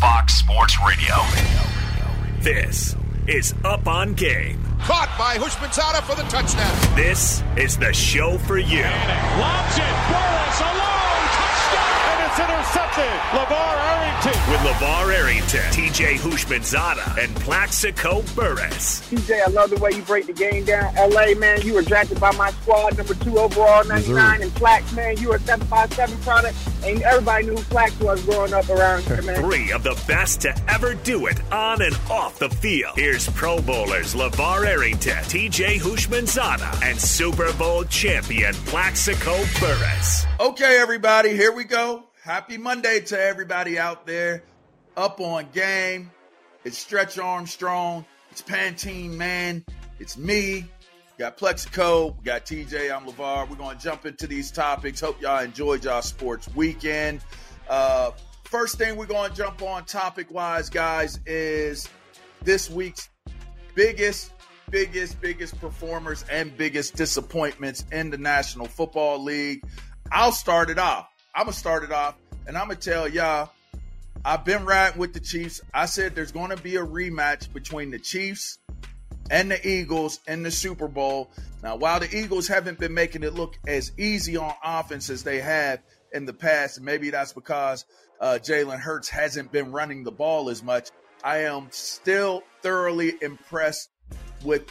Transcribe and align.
Fox 0.00 0.34
Sports 0.34 0.76
Radio. 0.86 1.14
This 2.40 2.94
is 3.26 3.54
Up 3.64 3.86
on 3.86 4.12
Game. 4.12 4.62
Caught 4.80 5.08
by 5.18 5.38
Houshmandzadeh 5.38 6.02
for 6.02 6.14
the 6.14 6.28
touchdown. 6.28 6.94
This 6.94 7.42
is 7.56 7.78
the 7.78 7.94
show 7.94 8.36
for 8.36 8.58
you. 8.58 8.82
Lobs 8.82 9.78
it. 9.78 9.82
Burress 9.82 9.96
alone. 10.12 10.16
Touchdown. 10.16 10.26
And 10.26 10.35
it's 12.38 12.50
intercepted. 12.50 13.04
LaVar 13.32 13.76
Arrington. 13.78 14.50
With 14.50 14.60
LaVar 14.60 15.14
Arrington, 15.14 15.60
TJ 15.72 16.16
Houshmandzadeh, 16.18 17.24
and 17.24 17.34
Plaxico 17.36 18.22
Burress. 18.34 19.08
TJ, 19.10 19.42
I 19.46 19.50
love 19.50 19.70
the 19.70 19.78
way 19.78 19.92
you 19.92 20.02
break 20.02 20.26
the 20.26 20.32
game 20.32 20.64
down. 20.64 20.94
LA, 20.96 21.34
man, 21.38 21.62
you 21.62 21.74
were 21.74 21.82
drafted 21.82 22.20
by 22.20 22.32
my 22.32 22.50
squad, 22.50 22.96
number 22.98 23.14
two 23.14 23.38
overall, 23.38 23.84
99. 23.84 24.42
And 24.42 24.50
Plax, 24.52 24.94
man, 24.94 25.16
you 25.18 25.28
were 25.28 25.36
a 25.36 25.40
757 25.40 26.18
product. 26.22 26.56
And 26.84 27.02
everybody 27.02 27.46
knew 27.46 27.56
who 27.56 27.62
Plax 27.62 27.98
was 28.02 28.22
growing 28.24 28.52
up 28.52 28.68
around 28.68 29.04
here, 29.04 29.22
man. 29.22 29.42
Three 29.42 29.72
of 29.72 29.82
the 29.82 30.00
best 30.06 30.42
to 30.42 30.54
ever 30.68 30.94
do 30.94 31.26
it 31.26 31.40
on 31.52 31.80
and 31.82 31.94
off 32.10 32.38
the 32.38 32.50
field. 32.50 32.92
Here's 32.96 33.28
Pro 33.30 33.60
Bowlers 33.62 34.14
LaVar 34.14 34.66
Arrington, 34.66 35.16
TJ 35.24 35.80
Houshmandzadeh, 35.80 36.82
and 36.82 37.00
Super 37.00 37.52
Bowl 37.54 37.84
champion 37.84 38.52
Plaxico 38.66 39.36
Burress. 39.58 40.26
Okay, 40.38 40.78
everybody, 40.78 41.30
here 41.30 41.52
we 41.52 41.64
go. 41.64 42.04
Happy 42.26 42.58
Monday 42.58 42.98
to 42.98 43.16
everybody 43.16 43.78
out 43.78 44.04
there. 44.04 44.42
Up 44.96 45.20
on 45.20 45.46
game. 45.52 46.10
It's 46.64 46.76
Stretch 46.76 47.20
Armstrong. 47.20 48.04
It's 48.32 48.42
Pantene 48.42 49.12
Man. 49.12 49.64
It's 50.00 50.18
me. 50.18 50.68
Got 51.18 51.36
Plaxico. 51.36 52.16
We 52.18 52.24
got 52.24 52.44
TJ. 52.44 52.92
I'm 52.92 53.06
LaVar. 53.06 53.48
We're 53.48 53.54
going 53.54 53.76
to 53.76 53.80
jump 53.80 54.06
into 54.06 54.26
these 54.26 54.50
topics. 54.50 55.00
Hope 55.00 55.22
y'all 55.22 55.38
enjoyed 55.38 55.84
y'all 55.84 56.02
sports 56.02 56.52
weekend. 56.56 57.20
Uh, 57.68 58.10
first 58.42 58.76
thing 58.76 58.96
we're 58.96 59.06
going 59.06 59.30
to 59.30 59.36
jump 59.36 59.62
on 59.62 59.84
topic 59.84 60.28
wise, 60.32 60.68
guys, 60.68 61.20
is 61.26 61.88
this 62.42 62.68
week's 62.68 63.08
biggest, 63.76 64.32
biggest, 64.68 65.20
biggest 65.20 65.60
performers 65.60 66.24
and 66.28 66.56
biggest 66.56 66.96
disappointments 66.96 67.84
in 67.92 68.10
the 68.10 68.18
National 68.18 68.66
Football 68.66 69.22
League. 69.22 69.62
I'll 70.10 70.32
start 70.32 70.70
it 70.70 70.78
off. 70.80 71.08
I'm 71.38 71.44
to 71.44 71.52
start 71.52 71.84
it 71.84 71.92
off, 71.92 72.16
and 72.46 72.56
I'm 72.56 72.70
to 72.70 72.74
tell 72.74 73.06
y'all 73.06 73.50
I've 74.24 74.46
been 74.46 74.64
riding 74.64 74.98
with 74.98 75.12
the 75.12 75.20
Chiefs. 75.20 75.60
I 75.74 75.84
said 75.84 76.14
there's 76.14 76.32
going 76.32 76.48
to 76.48 76.56
be 76.56 76.76
a 76.76 76.84
rematch 76.84 77.52
between 77.52 77.90
the 77.90 77.98
Chiefs 77.98 78.58
and 79.30 79.50
the 79.50 79.68
Eagles 79.68 80.18
in 80.26 80.42
the 80.42 80.50
Super 80.50 80.88
Bowl. 80.88 81.30
Now, 81.62 81.76
while 81.76 82.00
the 82.00 82.08
Eagles 82.16 82.48
haven't 82.48 82.78
been 82.78 82.94
making 82.94 83.22
it 83.22 83.34
look 83.34 83.58
as 83.68 83.92
easy 83.98 84.38
on 84.38 84.54
offense 84.64 85.10
as 85.10 85.24
they 85.24 85.38
have 85.40 85.80
in 86.10 86.24
the 86.24 86.32
past, 86.32 86.80
maybe 86.80 87.10
that's 87.10 87.34
because 87.34 87.84
uh, 88.18 88.38
Jalen 88.42 88.78
Hurts 88.78 89.10
hasn't 89.10 89.52
been 89.52 89.72
running 89.72 90.04
the 90.04 90.12
ball 90.12 90.48
as 90.48 90.62
much, 90.62 90.88
I 91.22 91.40
am 91.40 91.68
still 91.70 92.44
thoroughly 92.62 93.12
impressed 93.20 93.90
with 94.42 94.64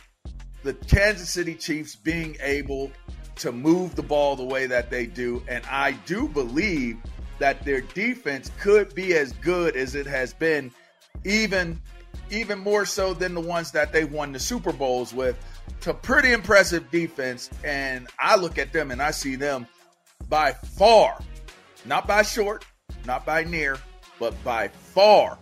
the 0.64 0.74
Kansas 0.74 1.30
City 1.30 1.54
Chiefs 1.54 1.96
being 1.96 2.38
able 2.42 2.92
to 3.38 3.52
move 3.52 3.96
the 3.96 4.04
ball 4.04 4.36
the 4.36 4.44
way 4.44 4.68
that 4.68 4.90
they 4.90 5.06
do. 5.06 5.44
And 5.48 5.64
I 5.70 5.92
do 6.06 6.28
believe 6.28 6.98
that 7.40 7.64
their 7.66 7.82
defense 7.82 8.52
could 8.60 8.94
be 8.96 9.14
as 9.14 9.34
good 9.34 9.76
as 9.76 9.96
it 9.96 10.08
has 10.08 10.34
been, 10.34 10.72
even 11.24 11.80
even 12.32 12.58
more 12.58 12.86
so 12.86 13.14
than 13.14 13.36
the 13.36 13.42
ones 13.42 13.72
that 13.72 13.92
they 13.92 14.04
won 14.04 14.32
the 14.32 14.40
Super 14.40 14.72
Bowls 14.72 15.14
with. 15.14 15.38
To 15.82 15.94
pretty 15.94 16.32
impressive 16.32 16.90
defense, 16.90 17.50
and 17.64 18.08
I 18.18 18.36
look 18.36 18.58
at 18.58 18.74
them 18.74 18.90
and 18.90 19.02
I 19.02 19.12
see 19.12 19.36
them 19.36 19.68
by 20.30 20.54
far, 20.54 21.20
not 21.86 22.08
by 22.08 22.24
short, 22.24 22.66
not 23.06 23.26
by 23.26 23.44
near, 23.44 23.78
but 24.20 24.34
by 24.44 24.70
far 24.70 25.38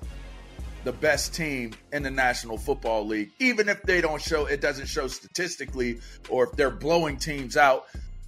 the 0.83 0.91
best 0.91 1.33
team 1.33 1.73
in 1.91 2.03
the 2.03 2.11
National 2.11 2.57
Football 2.57 3.05
League. 3.05 3.31
Even 3.39 3.69
if 3.69 3.81
they 3.83 4.01
don't 4.01 4.21
show, 4.21 4.45
it 4.45 4.61
doesn't 4.61 4.87
show 4.87 5.07
statistically, 5.07 5.99
or 6.29 6.45
if 6.45 6.51
they're 6.53 6.69
blowing 6.69 7.17
teams 7.17 7.57
out. 7.57 7.85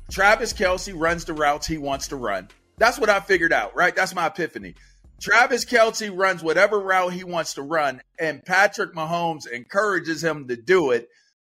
Travis 0.10 0.54
Kelce 0.54 0.94
runs 0.96 1.26
the 1.26 1.34
routes 1.34 1.68
he 1.68 1.78
wants 1.78 2.10
to 2.10 2.16
run. 2.16 2.48
That's 2.78 3.00
what 3.00 3.10
I 3.10 3.20
figured 3.20 3.54
out, 3.54 3.76
right? 3.76 3.96
That's 3.96 4.14
my 4.14 4.28
epiphany. 4.28 4.76
Travis 5.22 5.66
Kelce 5.66 6.16
runs 6.16 6.44
whatever 6.44 6.80
route 6.80 7.14
he 7.14 7.24
wants 7.24 7.54
to 7.56 7.62
run, 7.62 8.02
and 8.20 8.44
Patrick 8.44 8.94
Mahomes 8.94 9.48
encourages 9.48 10.24
him 10.24 10.48
to 10.50 10.56
do 10.56 10.92
it, 10.92 11.08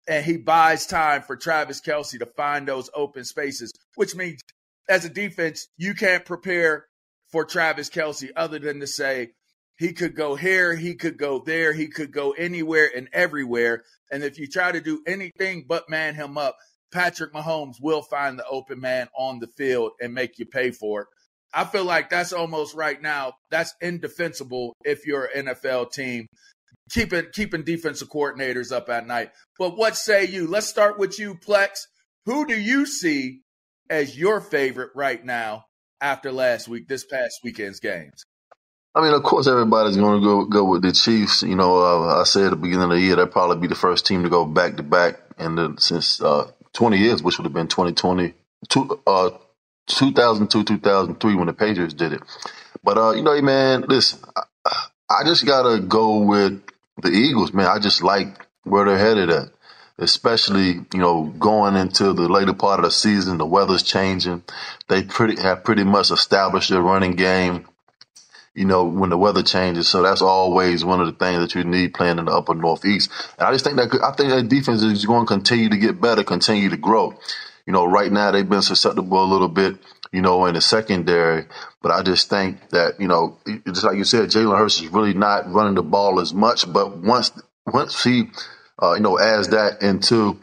and 0.07 0.23
he 0.23 0.37
buys 0.37 0.85
time 0.85 1.23
for 1.23 1.35
Travis 1.35 1.81
Kelce 1.81 2.19
to 2.19 2.25
find 2.25 2.67
those 2.67 2.89
open 2.93 3.25
spaces, 3.25 3.73
which 3.95 4.15
means 4.15 4.41
as 4.87 5.03
a 5.03 5.09
defense, 5.09 5.67
you 5.77 5.95
can't 5.95 6.25
prepare 6.25 6.85
for 7.31 7.43
Travis 7.43 7.89
Kelce 7.89 8.29
other 8.35 8.59
than 8.59 8.79
to 8.79 8.87
say 8.87 9.31
he 9.77 9.93
could 9.93 10.15
go 10.15 10.35
here, 10.35 10.75
he 10.75 10.95
could 10.95 11.17
go 11.17 11.39
there, 11.39 11.73
he 11.73 11.87
could 11.87 12.11
go 12.11 12.31
anywhere 12.31 12.89
and 12.95 13.09
everywhere. 13.11 13.83
And 14.11 14.23
if 14.23 14.39
you 14.39 14.47
try 14.47 14.71
to 14.71 14.81
do 14.81 15.01
anything 15.05 15.65
but 15.67 15.89
man 15.89 16.15
him 16.15 16.37
up, 16.37 16.55
Patrick 16.93 17.33
Mahomes 17.33 17.75
will 17.81 18.01
find 18.01 18.39
the 18.39 18.47
open 18.47 18.79
man 18.79 19.09
on 19.17 19.39
the 19.39 19.47
field 19.47 19.91
and 19.99 20.13
make 20.13 20.39
you 20.39 20.45
pay 20.45 20.71
for 20.71 21.01
it. 21.01 21.07
I 21.53 21.65
feel 21.65 21.85
like 21.85 22.09
that's 22.09 22.33
almost 22.33 22.75
right 22.75 23.01
now. 23.01 23.33
That's 23.49 23.73
indefensible 23.81 24.73
if 24.83 25.05
you're 25.05 25.25
an 25.25 25.47
NFL 25.47 25.91
team. 25.91 26.27
Keeping 26.91 27.25
keeping 27.33 27.63
defensive 27.63 28.09
coordinators 28.09 28.71
up 28.71 28.89
at 28.89 29.07
night. 29.07 29.31
But 29.57 29.75
what 29.75 29.95
say 29.95 30.27
you? 30.27 30.47
Let's 30.47 30.67
start 30.67 30.99
with 30.99 31.17
you, 31.17 31.35
Plex. 31.35 31.79
Who 32.25 32.45
do 32.45 32.59
you 32.59 32.85
see 32.85 33.41
as 33.89 34.17
your 34.17 34.39
favorite 34.39 34.91
right 34.95 35.23
now 35.23 35.65
after 35.99 36.31
last 36.31 36.67
week, 36.67 36.87
this 36.87 37.05
past 37.05 37.39
weekend's 37.43 37.79
games? 37.79 38.23
I 38.95 39.01
mean, 39.01 39.13
of 39.13 39.23
course, 39.23 39.47
everybody's 39.47 39.97
going 39.97 40.21
to 40.21 40.25
go 40.25 40.45
go 40.45 40.63
with 40.63 40.81
the 40.81 40.93
Chiefs. 40.93 41.43
You 41.43 41.55
know, 41.55 41.79
uh, 41.79 42.21
I 42.21 42.23
said 42.23 42.45
at 42.45 42.49
the 42.51 42.55
beginning 42.55 42.83
of 42.83 42.89
the 42.91 43.01
year 43.01 43.17
they'll 43.17 43.27
probably 43.27 43.57
be 43.57 43.67
the 43.67 43.75
first 43.75 44.05
team 44.05 44.23
to 44.23 44.29
go 44.29 44.45
back 44.45 44.77
to 44.77 44.83
back, 44.83 45.19
and 45.37 45.79
since 45.81 46.21
uh, 46.21 46.49
20 46.73 46.97
years, 46.97 47.21
which 47.21 47.37
would 47.37 47.43
have 47.43 47.53
been 47.53 47.67
2020, 47.67 48.33
two, 48.69 49.01
uh, 49.05 49.31
2002, 49.87 50.63
2003 50.63 51.35
when 51.35 51.47
the 51.47 51.53
Patriots 51.53 51.93
did 51.93 52.13
it. 52.13 52.21
But 52.83 52.97
uh, 52.97 53.11
you 53.11 53.21
know, 53.21 53.39
man, 53.41 53.83
listen, 53.87 54.19
I, 54.33 54.43
I 55.09 55.23
just 55.25 55.45
gotta 55.45 55.81
go 55.81 56.19
with 56.19 56.63
the 57.01 57.09
Eagles, 57.09 57.51
man. 57.51 57.67
I 57.67 57.79
just 57.79 58.01
like 58.01 58.47
where 58.63 58.85
they're 58.85 58.97
headed 58.97 59.29
at 59.29 59.49
especially 59.97 60.73
you 60.93 60.99
know 60.99 61.23
going 61.39 61.75
into 61.77 62.11
the 62.11 62.27
later 62.27 62.53
part 62.53 62.79
of 62.79 62.85
the 62.85 62.91
season. 62.91 63.37
The 63.37 63.45
weather's 63.45 63.83
changing. 63.83 64.43
They 64.89 65.03
pretty 65.03 65.41
have 65.41 65.63
pretty 65.63 65.83
much 65.83 66.11
established 66.11 66.69
their 66.69 66.81
running 66.81 67.13
game. 67.13 67.65
You 68.55 68.65
know 68.65 68.85
when 68.85 69.09
the 69.09 69.17
weather 69.17 69.43
changes, 69.43 69.87
so 69.87 70.01
that's 70.01 70.21
always 70.21 70.83
one 70.85 71.01
of 71.01 71.07
the 71.07 71.13
things 71.13 71.39
that 71.39 71.55
you 71.55 71.63
need 71.63 71.93
playing 71.93 72.19
in 72.19 72.25
the 72.25 72.31
Upper 72.31 72.55
Northeast. 72.55 73.11
And 73.37 73.47
I 73.47 73.51
just 73.51 73.65
think 73.65 73.77
that 73.77 73.99
I 74.01 74.15
think 74.15 74.29
that 74.29 74.47
defense 74.47 74.81
is 74.81 75.05
going 75.05 75.25
to 75.25 75.33
continue 75.33 75.69
to 75.69 75.77
get 75.77 75.99
better, 76.01 76.23
continue 76.23 76.69
to 76.69 76.77
grow. 76.77 77.13
You 77.65 77.73
know, 77.73 77.85
right 77.85 78.11
now 78.11 78.31
they've 78.31 78.47
been 78.47 78.61
susceptible 78.61 79.23
a 79.23 79.25
little 79.25 79.49
bit 79.49 79.77
you 80.11 80.21
know, 80.21 80.45
in 80.45 80.53
the 80.53 80.61
secondary. 80.61 81.45
But 81.81 81.91
I 81.91 82.01
just 82.01 82.29
think 82.29 82.69
that, 82.69 83.01
you 83.01 83.07
know, 83.07 83.37
just 83.65 83.83
like 83.83 83.97
you 83.97 84.05
said, 84.05 84.29
Jalen 84.29 84.57
Hurts 84.57 84.81
is 84.81 84.87
really 84.87 85.13
not 85.13 85.51
running 85.51 85.75
the 85.75 85.83
ball 85.83 86.21
as 86.21 86.33
much. 86.33 86.71
But 86.71 86.97
once 86.97 87.31
once 87.65 88.01
he 88.01 88.29
uh, 88.81 88.93
you 88.93 89.01
know, 89.01 89.19
adds 89.19 89.49
that 89.49 89.81
into 89.81 90.39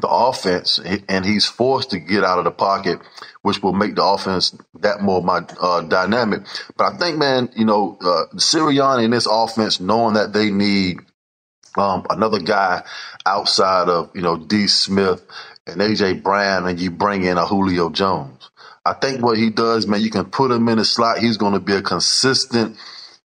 the 0.00 0.08
offense, 0.08 0.80
and 1.08 1.24
he's 1.24 1.46
forced 1.46 1.90
to 1.90 1.98
get 1.98 2.24
out 2.24 2.38
of 2.38 2.44
the 2.44 2.50
pocket, 2.50 3.00
which 3.42 3.62
will 3.62 3.72
make 3.72 3.94
the 3.96 4.04
offense 4.04 4.56
that 4.80 5.00
more 5.00 5.22
my 5.22 5.40
uh, 5.60 5.82
dynamic. 5.82 6.42
But 6.76 6.94
I 6.94 6.96
think, 6.98 7.18
man, 7.18 7.50
you 7.56 7.64
know, 7.64 7.98
uh, 8.00 8.34
Sirianni 8.36 9.04
in 9.04 9.10
this 9.10 9.26
offense, 9.30 9.80
knowing 9.80 10.14
that 10.14 10.32
they 10.32 10.50
need 10.50 11.00
um, 11.76 12.06
another 12.10 12.40
guy 12.40 12.82
outside 13.26 13.88
of 13.88 14.10
you 14.14 14.22
know 14.22 14.36
D. 14.36 14.66
Smith 14.66 15.24
and 15.66 15.80
AJ 15.80 16.22
Brown, 16.22 16.66
and 16.66 16.80
you 16.80 16.90
bring 16.90 17.24
in 17.24 17.38
a 17.38 17.46
Julio 17.46 17.90
Jones. 17.90 18.50
I 18.84 18.94
think 18.94 19.22
what 19.22 19.36
he 19.36 19.50
does, 19.50 19.86
man, 19.86 20.00
you 20.00 20.10
can 20.10 20.26
put 20.26 20.50
him 20.50 20.68
in 20.68 20.78
the 20.78 20.84
slot. 20.84 21.18
He's 21.18 21.36
going 21.36 21.52
to 21.52 21.60
be 21.60 21.74
a 21.74 21.82
consistent, 21.82 22.78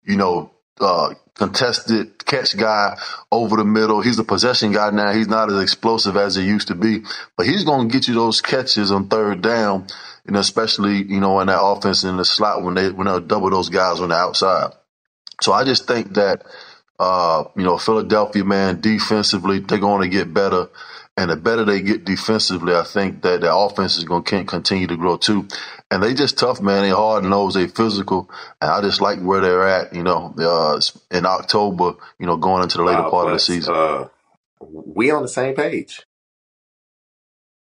you 0.03 0.17
know, 0.17 0.51
uh, 0.81 1.13
contested 1.35 2.25
catch 2.25 2.55
guy 2.55 2.97
over 3.31 3.57
the 3.57 3.65
middle. 3.65 4.01
He's 4.01 4.19
a 4.19 4.23
possession 4.23 4.71
guy 4.71 4.91
now. 4.91 5.11
He's 5.13 5.27
not 5.27 5.51
as 5.51 5.61
explosive 5.61 6.15
as 6.15 6.35
he 6.35 6.43
used 6.43 6.67
to 6.67 6.75
be, 6.75 7.03
but 7.35 7.45
he's 7.45 7.63
going 7.63 7.89
to 7.89 7.93
get 7.93 8.07
you 8.07 8.13
those 8.13 8.41
catches 8.41 8.91
on 8.91 9.07
third 9.07 9.41
down, 9.41 9.87
and 10.25 10.37
especially 10.37 11.03
you 11.03 11.19
know 11.19 11.39
in 11.39 11.47
that 11.47 11.61
offense 11.61 12.03
in 12.03 12.17
the 12.17 12.25
slot 12.25 12.63
when 12.63 12.75
they 12.75 12.91
when 12.91 13.07
they 13.07 13.19
double 13.19 13.49
those 13.49 13.69
guys 13.69 13.99
on 13.99 14.09
the 14.09 14.15
outside. 14.15 14.71
So 15.41 15.51
I 15.53 15.63
just 15.63 15.87
think 15.87 16.13
that 16.13 16.43
uh, 16.99 17.45
you 17.55 17.63
know 17.63 17.77
Philadelphia 17.77 18.43
man 18.43 18.81
defensively 18.81 19.59
they're 19.59 19.79
going 19.79 20.01
to 20.01 20.15
get 20.15 20.33
better. 20.33 20.69
And 21.15 21.29
the 21.29 21.35
better 21.35 21.63
they 21.63 21.81
get 21.81 22.05
defensively, 22.05 22.73
I 22.73 22.83
think 22.83 23.21
that 23.21 23.41
the 23.41 23.55
offense 23.55 23.97
is 23.97 24.03
going 24.03 24.23
to 24.23 24.43
continue 24.45 24.87
to 24.87 24.97
grow 24.97 25.17
too. 25.17 25.47
And 25.91 26.01
they 26.01 26.15
just 26.15 26.39
tough, 26.39 26.59
man. 26.59 26.81
They 26.81 26.89
hard 26.89 27.23
nosed, 27.23 27.55
they 27.55 27.67
physical, 27.67 28.31
and 28.59 28.71
I 28.71 28.81
just 28.81 28.99
like 28.99 29.19
where 29.19 29.39
they're 29.39 29.67
at. 29.67 29.93
You 29.93 30.01
know, 30.01 30.33
uh, 30.39 30.81
in 31.11 31.27
October, 31.27 31.93
you 32.17 32.25
know, 32.25 32.37
going 32.37 32.63
into 32.63 32.77
the 32.79 32.83
later 32.83 33.03
part 33.09 33.27
of 33.27 33.33
the 33.33 33.39
season. 33.39 33.75
Uh, 33.75 34.07
we 34.59 35.11
on 35.11 35.21
the 35.21 35.27
same 35.27 35.53
page, 35.55 36.01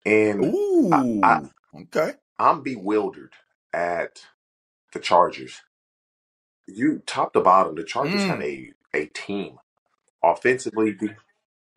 and 0.06 0.44
Ooh, 0.44 0.90
I, 0.92 1.20
I, 1.24 1.42
okay, 1.84 2.14
I'm 2.38 2.62
bewildered 2.62 3.34
at 3.72 4.26
the 4.92 5.00
Chargers. 5.00 5.62
You 6.68 7.02
top 7.06 7.32
to 7.34 7.40
bottom, 7.40 7.76
the 7.76 7.84
Chargers 7.86 8.22
mm. 8.22 8.28
have 8.28 8.42
a 8.42 8.74
a 8.94 9.06
team 9.06 9.60
offensively. 10.22 10.98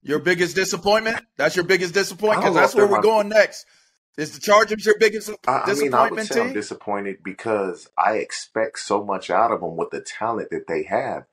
Your 0.02 0.19
biggest 0.19 0.56
disappointment? 0.56 1.25
That's 1.37 1.54
your 1.54 1.64
biggest 1.64 1.94
disappointment 1.94 2.43
because 2.43 2.54
that's 2.54 2.75
where 2.75 2.87
we're 2.87 2.96
my, 2.96 3.02
going 3.02 3.28
next. 3.28 3.66
Is 4.19 4.32
the 4.34 4.40
Chargers 4.40 4.84
your 4.84 4.99
biggest 4.99 5.31
I, 5.46 5.64
disappointment 5.64 5.78
I 5.78 5.82
mean, 5.82 5.94
I 5.94 6.10
would 6.10 6.26
say 6.26 6.34
team? 6.34 6.43
I'm 6.49 6.52
disappointed 6.52 7.19
because 7.25 7.88
I 7.96 8.14
expect 8.16 8.81
so 8.81 9.04
much 9.04 9.31
out 9.31 9.52
of 9.52 9.60
them 9.60 9.76
with 9.76 9.90
the 9.90 10.00
talent 10.00 10.50
that 10.50 10.66
they 10.66 10.82
have, 10.82 11.25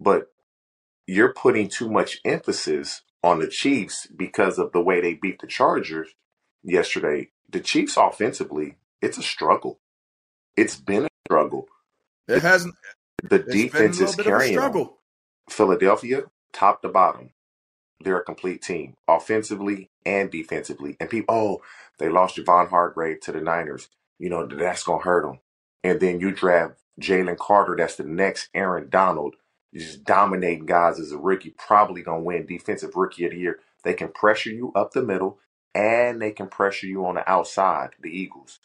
but 0.00 0.32
you're 1.06 1.34
putting 1.34 1.68
too 1.68 1.90
much 1.90 2.20
emphasis 2.24 3.02
on 3.22 3.40
the 3.40 3.48
Chiefs 3.48 4.06
because 4.06 4.58
of 4.58 4.72
the 4.72 4.80
way 4.80 5.00
they 5.00 5.14
beat 5.14 5.40
the 5.40 5.46
Chargers 5.46 6.08
yesterday. 6.62 7.30
The 7.50 7.60
Chiefs 7.60 7.96
offensively, 7.96 8.76
it's 9.02 9.18
a 9.18 9.22
struggle. 9.22 9.80
It's 10.56 10.76
been 10.76 11.04
a 11.04 11.10
struggle. 11.28 11.66
It 12.28 12.42
hasn't. 12.42 12.74
The 13.22 13.40
defense 13.40 14.00
is 14.00 14.16
carrying 14.16 14.54
struggle. 14.54 14.98
Philadelphia, 15.50 16.22
top 16.52 16.82
to 16.82 16.88
bottom, 16.88 17.30
they're 18.00 18.20
a 18.20 18.24
complete 18.24 18.62
team, 18.62 18.94
offensively 19.08 19.90
and 20.04 20.30
defensively. 20.30 20.96
And 21.00 21.10
people, 21.10 21.34
oh, 21.34 21.62
they 21.98 22.08
lost 22.08 22.36
Javon 22.36 22.68
Hargrave 22.68 23.20
to 23.20 23.32
the 23.32 23.40
Niners. 23.40 23.88
You 24.18 24.30
know, 24.30 24.46
that's 24.46 24.82
going 24.84 25.00
to 25.00 25.04
hurt 25.04 25.22
them. 25.26 25.40
And 25.84 26.00
then 26.00 26.20
you 26.20 26.32
draft 26.32 26.74
Jalen 27.00 27.38
Carter, 27.38 27.76
that's 27.76 27.96
the 27.96 28.04
next 28.04 28.48
Aaron 28.54 28.88
Donald, 28.88 29.36
just 29.74 30.04
dominating 30.04 30.66
guys 30.66 31.00
as 31.00 31.12
a 31.12 31.18
rookie, 31.18 31.54
probably 31.56 32.02
going 32.02 32.20
to 32.20 32.24
win 32.24 32.46
Defensive 32.46 32.96
Rookie 32.96 33.24
of 33.24 33.32
the 33.32 33.38
Year. 33.38 33.60
They 33.84 33.94
can 33.94 34.08
pressure 34.08 34.50
you 34.50 34.72
up 34.74 34.92
the 34.92 35.02
middle 35.02 35.38
and 35.74 36.20
they 36.20 36.30
can 36.32 36.48
pressure 36.48 36.86
you 36.86 37.06
on 37.06 37.16
the 37.16 37.30
outside, 37.30 37.90
the 38.00 38.10
Eagles. 38.10 38.60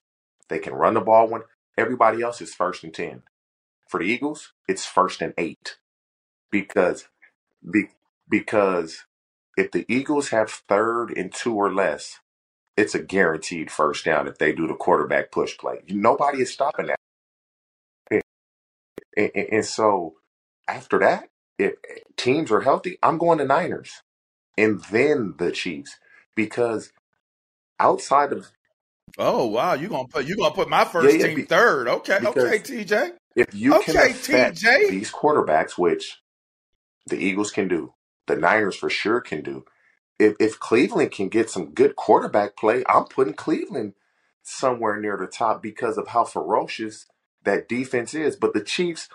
They 0.50 0.60
can 0.60 0.74
run 0.74 0.96
the 0.96 1.02
ball 1.02 1.28
when 1.28 1.42
everybody 1.78 2.22
else 2.22 2.42
is 2.42 2.54
first 2.54 2.84
and 2.84 2.94
10. 2.94 3.24
For 3.88 4.00
the 4.00 4.06
Eagles, 4.06 4.54
it's 4.68 4.86
first 4.86 5.22
and 5.22 5.34
eight 5.38 5.78
because 6.52 7.08
be, 7.70 7.90
because 8.30 9.06
if 9.58 9.72
the 9.72 9.86
Eagles 9.90 10.30
have 10.30 10.50
third 10.50 11.12
and 11.18 11.34
two 11.34 11.56
or 11.56 11.74
less, 11.74 12.20
it's 12.78 12.94
a 12.94 13.02
guaranteed 13.02 13.72
first 13.72 14.06
down 14.06 14.28
if 14.28 14.38
they 14.38 14.54
do 14.54 14.68
the 14.68 14.76
quarterback 14.76 15.32
push 15.32 15.58
play. 15.58 15.80
Nobody 15.90 16.44
is 16.44 16.54
stopping 16.54 16.88
that. 16.88 17.00
And, 18.12 18.22
and, 19.18 19.32
and 19.36 19.66
so 19.66 20.14
after 20.68 21.00
that, 21.00 21.30
if 21.58 21.74
teams 22.16 22.52
are 22.52 22.62
healthy, 22.62 23.00
I'm 23.02 23.18
going 23.18 23.40
to 23.40 23.46
Niners 23.46 24.04
and 24.56 24.80
then 24.92 25.34
the 25.40 25.52
Chiefs 25.52 25.98
because 26.36 26.92
outside 27.80 28.32
of 28.32 28.52
Oh 29.18 29.48
wow, 29.48 29.74
you 29.74 29.88
gonna 29.88 30.08
put 30.08 30.28
you 30.28 30.36
gonna 30.36 30.54
put 30.54 30.70
my 30.70 30.84
first 30.86 31.16
yeah, 31.16 31.22
yeah, 31.22 31.28
team 31.28 31.36
be, 31.38 31.42
third? 31.44 31.88
Okay, 31.88 32.18
okay, 32.24 32.60
TJ. 32.60 33.14
If 33.36 33.56
you 33.56 33.76
okay, 33.76 33.94
can 33.94 34.12
affect 34.12 34.58
TJ. 34.62 34.90
these 34.90 35.12
quarterbacks, 35.12 35.78
which 35.78 36.20
the 37.08 37.18
Eagles 37.18 37.50
can 37.50 37.68
do, 37.68 37.94
the 38.28 38.36
Niners 38.36 38.76
for 38.76 38.90
sure 38.90 39.22
can 39.22 39.42
do, 39.42 39.66
if, 40.20 40.36
if 40.40 40.60
Cleveland 40.60 41.12
can 41.12 41.30
get 41.30 41.50
some 41.50 41.72
good 41.74 41.96
quarterback 41.96 42.56
play, 42.56 42.84
I'm 42.88 43.06
putting 43.06 43.34
Cleveland 43.34 43.94
somewhere 44.44 45.00
near 45.00 45.18
the 45.18 45.28
top 45.28 45.62
because 45.62 45.98
of 45.98 46.10
how 46.10 46.24
ferocious 46.24 47.08
that 47.44 47.70
defense 47.70 48.14
is. 48.14 48.36
But 48.36 48.54
the 48.54 48.62
Chiefs, 48.62 49.10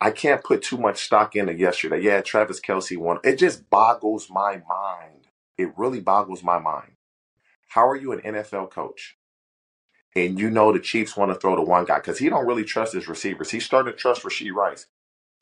I 0.00 0.10
can't 0.10 0.44
put 0.44 0.62
too 0.62 0.78
much 0.78 1.04
stock 1.04 1.34
into 1.36 1.54
yesterday. 1.54 2.00
Yeah, 2.00 2.20
Travis 2.20 2.60
Kelce 2.60 2.96
won. 2.96 3.18
It 3.24 3.36
just 3.36 3.68
boggles 3.70 4.28
my 4.30 4.62
mind. 4.68 5.28
It 5.58 5.76
really 5.76 6.00
boggles 6.00 6.42
my 6.42 6.58
mind. 6.58 6.92
How 7.68 7.86
are 7.88 7.96
you 7.96 8.12
an 8.12 8.20
NFL 8.20 8.70
coach? 8.70 9.16
And 10.16 10.38
you 10.40 10.50
know 10.50 10.72
the 10.72 10.80
Chiefs 10.80 11.16
want 11.16 11.32
to 11.32 11.38
throw 11.38 11.54
to 11.54 11.62
one 11.62 11.84
guy 11.84 11.98
because 11.98 12.18
he 12.18 12.28
don't 12.28 12.46
really 12.46 12.64
trust 12.64 12.94
his 12.94 13.08
receivers. 13.08 13.50
He's 13.50 13.64
starting 13.64 13.92
to 13.92 13.98
trust 13.98 14.22
Rashee 14.22 14.52
Rice. 14.52 14.86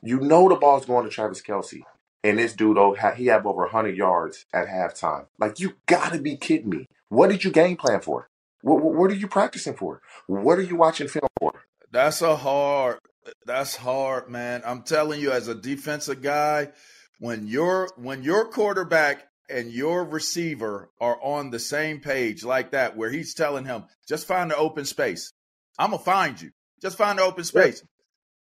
You 0.02 0.21
know 0.21 0.49
the 0.49 0.57
ball's 0.57 0.87
going 0.87 1.05
to 1.05 1.11
Travis 1.11 1.43
Kelce. 1.43 1.83
And 2.25 2.38
this 2.38 2.52
dude, 2.52 2.78
oh, 2.78 2.94
he 3.16 3.26
have 3.26 3.46
over 3.46 3.62
100 3.62 3.96
yards 3.96 4.44
at 4.52 4.66
halftime. 4.66 5.26
Like, 5.38 5.60
you 5.60 5.75
gotta 5.87 6.18
be 6.18 6.37
kidding 6.37 6.70
me. 6.70 6.87
What 7.08 7.30
did 7.30 7.44
you 7.44 7.50
game 7.50 7.76
plan 7.76 8.00
for? 8.00 8.28
What, 8.62 8.82
what 8.82 9.10
are 9.10 9.14
you 9.14 9.28
practicing 9.28 9.75
for? 9.75 10.02
What 10.26 10.58
are 10.58 10.62
you 10.62 10.76
watching 10.76 11.08
film 11.08 11.28
for? 11.38 11.52
That's 11.90 12.22
a 12.22 12.37
hard. 12.37 12.98
That's 13.46 13.76
hard, 13.76 14.28
man. 14.28 14.62
I'm 14.64 14.82
telling 14.82 15.20
you, 15.20 15.32
as 15.32 15.48
a 15.48 15.54
defensive 15.54 16.22
guy, 16.22 16.70
when 17.18 17.46
your 17.46 17.88
when 17.96 18.22
your 18.22 18.48
quarterback 18.48 19.26
and 19.50 19.70
your 19.70 20.04
receiver 20.04 20.90
are 21.00 21.18
on 21.22 21.50
the 21.50 21.58
same 21.58 22.00
page 22.00 22.44
like 22.44 22.72
that, 22.72 22.96
where 22.96 23.10
he's 23.10 23.34
telling 23.34 23.64
him, 23.64 23.84
just 24.08 24.26
find 24.26 24.50
the 24.50 24.56
open 24.56 24.84
space. 24.84 25.32
I'm 25.78 25.90
gonna 25.90 26.02
find 26.02 26.40
you. 26.40 26.50
Just 26.82 26.98
find 26.98 27.18
the 27.18 27.22
open 27.22 27.44
space. 27.44 27.82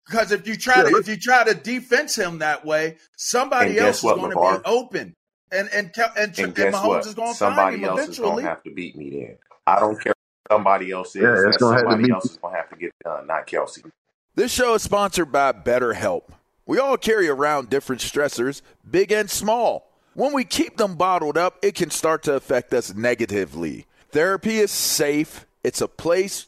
Because 0.06 0.32
if 0.32 0.48
you 0.48 0.56
try 0.56 0.84
yeah, 0.84 0.90
to 0.90 0.98
if 0.98 1.08
you 1.08 1.18
try 1.18 1.44
to 1.44 1.54
defense 1.54 2.16
him 2.18 2.40
that 2.40 2.66
way, 2.66 2.98
somebody 3.16 3.78
else 3.78 3.98
is 3.98 4.12
going 4.12 4.32
to 4.32 4.38
be 4.38 4.66
open, 4.66 5.16
and 5.52 5.70
and 5.72 5.92
and, 5.96 6.40
and, 6.40 6.40
and 6.40 6.56
Mahomes 6.56 6.88
what? 6.88 7.06
is 7.06 7.14
going 7.14 7.32
to 7.32 7.38
somebody 7.38 7.76
find 7.76 7.84
him 7.84 7.90
else 7.90 8.00
eventually. 8.00 8.28
is 8.28 8.32
going 8.32 8.44
to 8.44 8.50
have 8.50 8.64
to 8.64 8.72
beat 8.72 8.96
me. 8.96 9.10
Then 9.12 9.38
I 9.68 9.80
don't 9.80 10.02
care. 10.02 10.14
Somebody 10.50 10.92
else 10.92 11.16
is. 11.16 11.22
Yeah, 11.22 11.48
it's 11.48 11.58
gonna 11.58 11.80
somebody 11.80 12.02
have 12.02 12.08
to 12.08 12.14
else 12.16 12.26
is 12.26 12.38
going 12.38 12.54
to 12.54 12.58
have 12.58 12.70
to 12.70 12.76
get 12.76 12.92
done, 13.04 13.28
not 13.28 13.46
Kelce. 13.46 13.92
This 14.34 14.52
show 14.52 14.74
is 14.74 14.82
sponsored 14.82 15.32
by 15.32 15.52
BetterHelp. 15.52 16.24
We 16.66 16.80
all 16.80 16.98
carry 16.98 17.28
around 17.28 17.70
different 17.70 18.02
stressors, 18.02 18.62
big 18.90 19.12
and 19.12 19.30
small. 19.30 19.92
When 20.14 20.34
we 20.34 20.44
keep 20.44 20.78
them 20.78 20.96
bottled 20.96 21.38
up, 21.38 21.58
it 21.62 21.76
can 21.76 21.90
start 21.90 22.24
to 22.24 22.34
affect 22.34 22.74
us 22.74 22.94
negatively. 22.94 23.86
Therapy 24.12 24.58
is 24.58 24.72
safe. 24.72 25.46
It's 25.64 25.82
a 25.82 25.88
place 25.88 26.48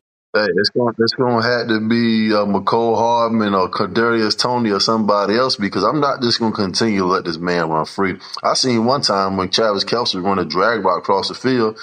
Hey, 0.33 0.47
it's 0.55 0.69
going 0.69 0.95
it's 0.97 1.13
going 1.15 1.43
to 1.43 1.47
have 1.49 1.67
to 1.67 1.81
be 1.89 2.33
uh, 2.33 2.45
Mecole 2.45 2.95
Hardman 2.97 3.53
or 3.53 3.69
Kadarius 3.69 4.39
Toney 4.39 4.71
or 4.71 4.79
somebody 4.79 5.35
else 5.35 5.57
because 5.57 5.83
I'm 5.83 5.99
not 5.99 6.21
just 6.21 6.39
going 6.39 6.53
to 6.53 6.55
continue 6.55 6.99
to 6.99 7.05
let 7.05 7.25
this 7.25 7.37
man 7.37 7.69
run 7.69 7.85
free. 7.85 8.17
I 8.41 8.53
seen 8.53 8.85
one 8.85 9.01
time 9.01 9.35
when 9.35 9.49
Travis 9.49 9.83
Kelce 9.83 10.15
was 10.15 10.23
running 10.23 10.45
a 10.45 10.49
drag 10.49 10.85
route 10.85 10.99
across 10.99 11.27
the 11.27 11.33
field, 11.33 11.77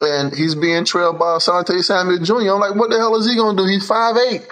and 0.00 0.34
he's 0.34 0.54
being 0.54 0.86
trailed 0.86 1.18
by 1.18 1.36
Asante 1.36 1.82
Samuel 1.84 2.20
Jr. 2.20 2.54
I'm 2.54 2.60
like, 2.60 2.76
what 2.76 2.88
the 2.88 2.96
hell 2.96 3.14
is 3.16 3.28
he 3.28 3.36
going 3.36 3.58
to 3.58 3.62
do? 3.62 3.68
He's 3.68 3.86
five 3.86 4.16
eight. 4.16 4.48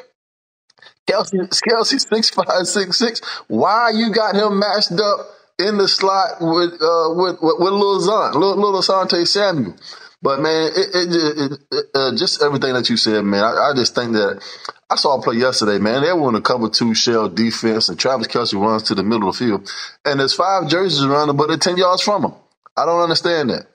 Kelce, 1.08 1.32
Kelce 1.68 2.00
six 2.00 2.30
five 2.30 2.66
six 2.66 2.98
six. 2.98 3.20
Why 3.48 3.90
you 3.94 4.12
got 4.12 4.36
him 4.36 4.58
matched 4.58 4.92
up 4.92 5.28
in 5.58 5.78
the 5.78 5.88
slot 5.88 6.40
with 6.40 6.74
uh, 6.74 7.14
with 7.16 7.38
with, 7.42 7.56
with 7.58 7.72
Lil 7.72 8.00
Zon, 8.00 8.34
little, 8.34 8.56
little 8.56 8.80
Asante 8.82 9.26
Samuel? 9.26 9.76
But 10.22 10.40
man, 10.40 10.70
it, 10.76 10.88
it, 10.94 11.58
it, 11.72 11.84
uh, 11.94 12.14
just 12.14 12.42
everything 12.42 12.74
that 12.74 12.90
you 12.90 12.96
said, 12.96 13.24
man. 13.24 13.42
I, 13.42 13.70
I, 13.70 13.72
just 13.74 13.94
think 13.94 14.12
that 14.12 14.42
I 14.90 14.96
saw 14.96 15.18
a 15.18 15.22
play 15.22 15.36
yesterday, 15.36 15.78
man. 15.78 16.02
They 16.02 16.12
were 16.12 16.28
in 16.28 16.34
a 16.34 16.42
cover 16.42 16.68
two 16.68 16.94
shell 16.94 17.30
defense, 17.30 17.88
and 17.88 17.98
Travis 17.98 18.26
Kelce 18.26 18.60
runs 18.60 18.82
to 18.84 18.94
the 18.94 19.02
middle 19.02 19.30
of 19.30 19.38
the 19.38 19.46
field, 19.46 19.72
and 20.04 20.20
there's 20.20 20.34
five 20.34 20.68
jerseys 20.68 21.02
around 21.02 21.30
him, 21.30 21.36
but 21.38 21.48
they're 21.48 21.56
ten 21.56 21.78
yards 21.78 22.02
from 22.02 22.24
him. 22.24 22.34
I 22.76 22.84
don't 22.84 23.00
understand 23.00 23.48
that. 23.48 23.66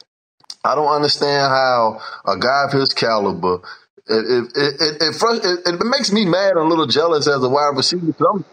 I 0.63 0.75
don't 0.75 0.91
understand 0.91 1.49
how 1.49 2.01
a 2.25 2.37
guy 2.37 2.65
of 2.65 2.73
his 2.73 2.89
caliber. 2.89 3.61
It 4.07 4.13
it, 4.13 4.51
it, 4.55 5.01
it, 5.01 5.65
it, 5.65 5.85
makes 5.85 6.11
me 6.11 6.25
mad 6.25 6.51
and 6.51 6.59
a 6.59 6.63
little 6.63 6.85
jealous 6.85 7.27
as 7.27 7.43
a 7.43 7.49
wide 7.49 7.73
receiver. 7.75 8.13
I'm, 8.33 8.45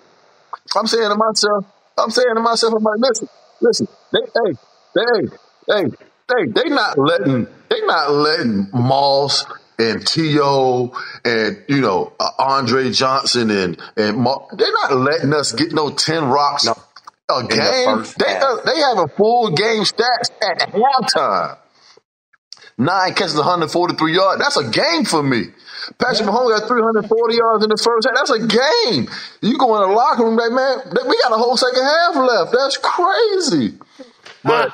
I'm 0.74 0.86
saying 0.86 1.10
to 1.10 1.14
myself, 1.14 1.66
I'm 1.98 2.10
saying 2.10 2.34
to 2.36 2.40
myself, 2.40 2.72
I'm 2.74 2.82
like, 2.82 3.00
listen, 3.00 3.28
listen, 3.60 3.88
they, 4.12 4.20
hey, 4.20 4.52
hey, 4.96 5.28
hey, 5.68 5.84
they 6.28 6.62
they 6.62 6.68
not 6.70 6.96
letting 6.96 7.46
they 7.72 7.86
not 7.86 8.10
letting 8.10 8.68
Moss 8.72 9.44
and 9.78 10.06
T.O. 10.06 10.92
and 11.24 11.64
you 11.68 11.80
know 11.80 12.12
uh, 12.20 12.30
Andre 12.38 12.90
Johnson 12.90 13.50
and 13.50 13.80
and 13.96 14.18
Mar- 14.18 14.46
they're 14.52 14.72
not 14.72 14.96
letting 14.96 15.32
us 15.32 15.52
get 15.52 15.72
no 15.72 15.90
ten 15.90 16.24
rocks 16.24 16.66
no. 16.66 16.74
a 17.30 17.42
game. 17.42 17.58
The 17.58 18.14
they 18.18 18.36
uh, 18.36 18.56
they 18.64 18.80
have 18.80 18.98
a 18.98 19.08
full 19.08 19.50
game 19.52 19.82
stats 19.82 20.30
at 20.42 20.72
halftime. 20.72 21.58
Nine 22.78 23.14
catches, 23.14 23.34
143 23.34 24.14
yards. 24.14 24.42
That's 24.42 24.56
a 24.56 24.68
game 24.68 25.04
for 25.04 25.22
me. 25.22 25.44
Patrick 25.98 26.20
yeah. 26.20 26.26
Mahomes 26.26 26.58
got 26.58 26.68
340 26.68 27.36
yards 27.36 27.64
in 27.64 27.70
the 27.70 27.76
first 27.76 28.08
half. 28.08 28.16
That's 28.16 28.30
a 28.30 28.38
game. 28.38 29.08
You 29.42 29.58
go 29.58 29.76
in 29.76 29.88
the 29.88 29.94
locker 29.94 30.24
room, 30.24 30.36
like 30.36 30.52
man, 30.52 30.78
we 31.06 31.16
got 31.22 31.32
a 31.32 31.36
whole 31.36 31.56
second 31.56 31.82
half 31.82 32.16
left. 32.16 32.52
That's 32.52 32.78
crazy. 32.78 33.78
But 34.42 34.72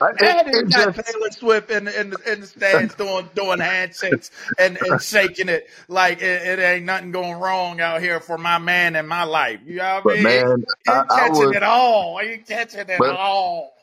and 0.00 0.48
it, 0.48 0.54
it 0.54 0.70
got 0.70 0.94
just, 0.94 1.12
Taylor 1.12 1.30
Swift 1.30 1.70
in, 1.70 1.88
in, 1.88 2.14
in 2.26 2.40
the 2.40 2.46
stands 2.46 2.94
doing 2.94 3.28
doing 3.34 3.60
handshakes 3.60 4.30
and, 4.58 4.78
and 4.80 5.00
shaking 5.02 5.48
it 5.48 5.68
like 5.88 6.22
it, 6.22 6.42
it, 6.42 6.58
ain't 6.58 6.84
nothing 6.84 7.12
going 7.12 7.38
wrong 7.38 7.80
out 7.80 8.00
here 8.00 8.20
for 8.20 8.38
my 8.38 8.58
man 8.58 8.96
in 8.96 9.06
my 9.06 9.24
life. 9.24 9.60
You 9.66 9.76
know 9.76 10.00
what 10.02 10.12
I 10.12 10.22
mean? 10.22 10.24
Man, 10.24 10.64
I, 10.88 11.04
catching 11.08 11.46
would, 11.46 11.56
it 11.56 11.62
all. 11.62 12.16
Are 12.16 12.24
you 12.24 12.38
catching 12.38 12.80
it 12.80 12.98
but, 12.98 13.16
all? 13.16 13.74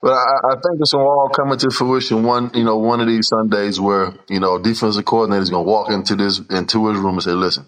But 0.00 0.14
I, 0.14 0.52
I, 0.52 0.54
think 0.54 0.80
this 0.80 0.94
will 0.94 1.02
all 1.02 1.28
come 1.28 1.52
into 1.52 1.70
fruition 1.70 2.24
one, 2.24 2.50
you 2.54 2.64
know, 2.64 2.78
one 2.78 3.00
of 3.00 3.06
these 3.06 3.28
Sundays 3.28 3.78
where 3.78 4.14
you 4.28 4.40
know 4.40 4.58
defensive 4.58 5.04
coordinator 5.04 5.42
is 5.42 5.50
going 5.50 5.64
to 5.64 5.70
walk 5.70 5.90
into 5.90 6.16
this 6.16 6.40
into 6.50 6.88
his 6.88 6.98
room 6.98 7.14
and 7.14 7.22
say, 7.22 7.30
"Listen, 7.32 7.66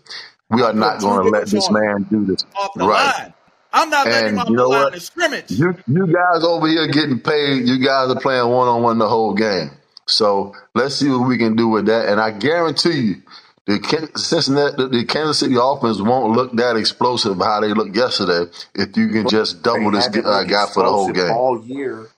we 0.51 0.63
are 0.63 0.73
not 0.73 1.01
going 1.01 1.23
to 1.25 1.29
let 1.31 1.47
this 1.47 1.71
man 1.71 2.07
do 2.11 2.25
this." 2.25 2.45
right. 2.77 3.19
Line. 3.19 3.34
I'm 3.75 3.91
not 3.91 4.07
letting 4.07 4.37
my 4.37 4.45
you 4.47 4.55
know 4.55 4.69
line 4.69 4.95
of 4.95 5.03
scrimmage. 5.03 5.51
You, 5.51 5.77
you 5.89 6.07
guys 6.07 6.45
over 6.45 6.69
here 6.69 6.87
getting 6.87 7.19
paid. 7.19 7.67
You 7.67 7.85
guys 7.85 8.09
are 8.09 8.21
playing 8.21 8.49
one 8.49 8.69
on 8.69 8.83
one 8.83 8.99
the 8.99 9.09
whole 9.09 9.35
game. 9.35 9.73
So 10.07 10.55
let's 10.75 10.95
see 10.95 11.11
what 11.11 11.27
we 11.27 11.39
can 11.39 11.57
do 11.57 11.69
with 11.69 11.87
that. 11.87 12.09
And 12.09 12.21
I 12.21 12.31
guarantee 12.31 13.01
you, 13.01 13.23
the 13.67 14.11
Cincinnati, 14.17 14.77
the 14.77 15.05
Kansas 15.07 15.41
City 15.41 15.57
offense 15.59 16.01
won't 16.01 16.37
look 16.37 16.53
that 16.53 16.77
explosive 16.77 17.39
how 17.39 17.61
they 17.61 17.75
looked 17.75 17.97
yesterday 17.97 18.51
if 18.75 18.97
you 18.97 19.09
can 19.09 19.29
just 19.29 19.63
double 19.63 19.91
this 19.91 20.07
uh, 20.07 20.45
guy 20.45 20.67
for 20.73 20.85
the 20.85 20.91
whole 20.91 21.11
game 21.11 21.33
all 21.33 21.65
year 21.65 22.09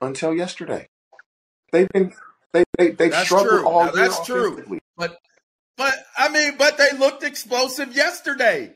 until 0.00 0.34
yesterday. 0.34 0.88
They've 1.70 1.88
been 1.88 2.12
they 2.52 2.64
they 2.76 2.90
they've 2.90 3.14
struggled 3.14 3.48
true. 3.48 3.68
all 3.68 3.84
now, 3.84 3.92
year. 3.92 4.08
That's 4.08 4.26
true. 4.26 4.80
But 4.96 5.18
but 5.76 5.94
I 6.18 6.28
mean, 6.28 6.54
but 6.58 6.76
they 6.76 6.92
looked 6.98 7.22
explosive 7.22 7.94
yesterday. 7.94 8.72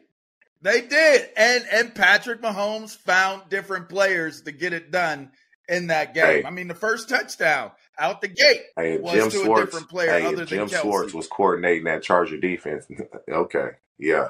They 0.63 0.81
did. 0.83 1.29
And 1.37 1.65
and 1.71 1.95
Patrick 1.95 2.41
Mahomes 2.41 2.97
found 2.97 3.49
different 3.49 3.89
players 3.89 4.43
to 4.43 4.53
get 4.53 4.73
it 4.73 4.91
done 4.91 5.31
in 5.69 5.89
that 5.89 6.15
game. 6.15 6.25
Hey. 6.25 6.45
I 6.45 6.51
mean, 6.51 6.69
the 6.69 6.75
first 6.75 7.09
touchdown 7.09 7.73
out 7.99 8.21
the 8.21 8.29
gate 8.29 8.63
hey, 8.77 8.99
was 8.99 9.13
Jim 9.13 9.31
to 9.31 9.45
Schwartz, 9.45 9.63
a 9.63 9.65
different 9.67 9.89
player 9.89 10.11
hey, 10.11 10.27
other 10.27 10.37
than 10.37 10.47
Jim 10.47 10.69
Kelce. 10.69 10.83
Schwartz 10.83 11.15
was 11.15 11.27
coordinating 11.27 11.85
that 11.85 12.03
Charger 12.03 12.39
defense. 12.39 12.87
okay. 13.31 13.71
Yeah. 13.99 14.29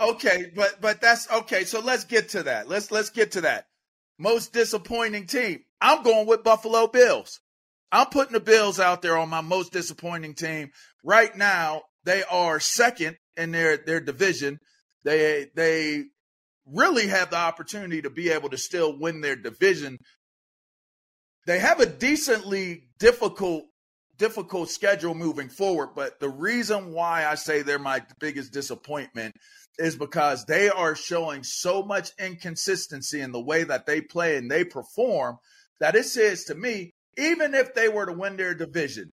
Okay, 0.00 0.50
but 0.54 0.80
but 0.80 1.00
that's 1.00 1.30
okay. 1.30 1.64
So 1.64 1.80
let's 1.80 2.04
get 2.04 2.30
to 2.30 2.44
that. 2.44 2.68
Let's 2.68 2.90
let's 2.90 3.10
get 3.10 3.32
to 3.32 3.42
that. 3.42 3.66
Most 4.18 4.52
disappointing 4.52 5.26
team. 5.26 5.60
I'm 5.80 6.02
going 6.02 6.26
with 6.26 6.44
Buffalo 6.44 6.86
Bills. 6.86 7.40
I'm 7.90 8.06
putting 8.06 8.32
the 8.32 8.40
Bills 8.40 8.80
out 8.80 9.02
there 9.02 9.18
on 9.18 9.28
my 9.28 9.42
most 9.42 9.72
disappointing 9.72 10.34
team. 10.34 10.70
Right 11.04 11.36
now, 11.36 11.82
they 12.04 12.22
are 12.24 12.60
second 12.60 13.16
in 13.36 13.52
their 13.52 13.76
their 13.76 14.00
division. 14.00 14.58
They 15.04 15.46
they 15.54 16.04
really 16.66 17.08
have 17.08 17.30
the 17.30 17.36
opportunity 17.36 18.02
to 18.02 18.10
be 18.10 18.30
able 18.30 18.50
to 18.50 18.58
still 18.58 18.98
win 18.98 19.20
their 19.20 19.36
division. 19.36 19.98
They 21.46 21.58
have 21.58 21.80
a 21.80 21.86
decently 21.86 22.84
difficult 22.98 23.64
difficult 24.18 24.70
schedule 24.70 25.14
moving 25.14 25.48
forward, 25.48 25.90
but 25.96 26.20
the 26.20 26.28
reason 26.28 26.92
why 26.92 27.26
I 27.26 27.34
say 27.34 27.62
they're 27.62 27.78
my 27.78 28.02
biggest 28.20 28.52
disappointment 28.52 29.34
is 29.78 29.96
because 29.96 30.44
they 30.44 30.68
are 30.68 30.94
showing 30.94 31.42
so 31.42 31.82
much 31.82 32.10
inconsistency 32.20 33.20
in 33.20 33.32
the 33.32 33.42
way 33.42 33.64
that 33.64 33.86
they 33.86 34.00
play 34.00 34.36
and 34.36 34.50
they 34.50 34.64
perform 34.64 35.38
that 35.80 35.96
it 35.96 36.04
says 36.04 36.44
to 36.44 36.54
me, 36.54 36.92
even 37.18 37.54
if 37.54 37.74
they 37.74 37.88
were 37.88 38.06
to 38.06 38.12
win 38.12 38.36
their 38.36 38.54
division, 38.54 39.10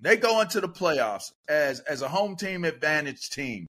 they 0.00 0.16
go 0.16 0.40
into 0.40 0.60
the 0.60 0.68
playoffs 0.68 1.32
as 1.48 1.80
as 1.80 2.02
a 2.02 2.08
home 2.08 2.36
team 2.36 2.64
advantage 2.64 3.30
team. 3.30 3.66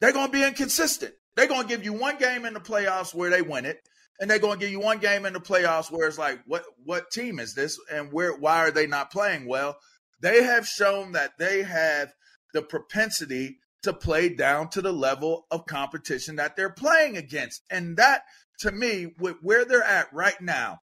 They're 0.00 0.12
going 0.12 0.26
to 0.26 0.32
be 0.32 0.44
inconsistent. 0.44 1.14
They're 1.36 1.48
going 1.48 1.62
to 1.62 1.68
give 1.68 1.84
you 1.84 1.92
one 1.92 2.18
game 2.18 2.44
in 2.44 2.54
the 2.54 2.60
playoffs 2.60 3.14
where 3.14 3.30
they 3.30 3.42
win 3.42 3.64
it, 3.64 3.80
and 4.20 4.30
they're 4.30 4.38
going 4.38 4.58
to 4.58 4.64
give 4.64 4.72
you 4.72 4.80
one 4.80 4.98
game 4.98 5.26
in 5.26 5.32
the 5.32 5.40
playoffs 5.40 5.90
where 5.90 6.08
it's 6.08 6.18
like, 6.18 6.40
what 6.46 6.64
what 6.84 7.10
team 7.10 7.38
is 7.38 7.54
this, 7.54 7.78
and 7.92 8.12
where 8.12 8.32
why 8.36 8.58
are 8.58 8.70
they 8.70 8.86
not 8.86 9.10
playing 9.10 9.46
well? 9.46 9.76
They 10.20 10.42
have 10.42 10.66
shown 10.66 11.12
that 11.12 11.38
they 11.38 11.62
have 11.62 12.12
the 12.52 12.62
propensity 12.62 13.58
to 13.82 13.92
play 13.92 14.28
down 14.28 14.68
to 14.70 14.82
the 14.82 14.92
level 14.92 15.46
of 15.50 15.66
competition 15.66 16.36
that 16.36 16.56
they're 16.56 16.70
playing 16.70 17.16
against, 17.16 17.62
and 17.70 17.96
that 17.96 18.22
to 18.60 18.72
me, 18.72 19.14
with 19.18 19.36
where 19.40 19.64
they're 19.64 19.82
at 19.82 20.12
right 20.12 20.40
now, 20.40 20.80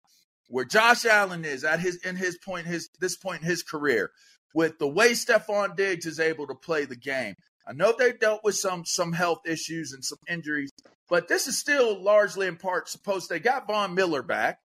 where 0.54 0.64
Josh 0.64 1.04
Allen 1.04 1.44
is 1.44 1.64
at 1.64 1.80
his 1.80 1.96
in 2.04 2.14
his 2.14 2.38
point 2.38 2.68
his 2.68 2.88
this 3.00 3.16
point 3.16 3.42
in 3.42 3.48
his 3.48 3.64
career, 3.64 4.12
with 4.54 4.78
the 4.78 4.86
way 4.86 5.10
Stefon 5.10 5.74
Diggs 5.74 6.06
is 6.06 6.20
able 6.20 6.46
to 6.46 6.54
play 6.54 6.84
the 6.84 6.94
game. 6.94 7.34
I 7.66 7.72
know 7.72 7.92
they 7.92 8.12
dealt 8.12 8.44
with 8.44 8.54
some 8.54 8.84
some 8.84 9.14
health 9.14 9.40
issues 9.46 9.92
and 9.92 10.04
some 10.04 10.20
injuries, 10.28 10.70
but 11.08 11.26
this 11.26 11.48
is 11.48 11.58
still 11.58 12.00
largely 12.00 12.46
in 12.46 12.54
part 12.54 12.88
supposed 12.88 13.28
they 13.28 13.40
got 13.40 13.66
Von 13.66 13.96
Miller 13.96 14.22
back. 14.22 14.60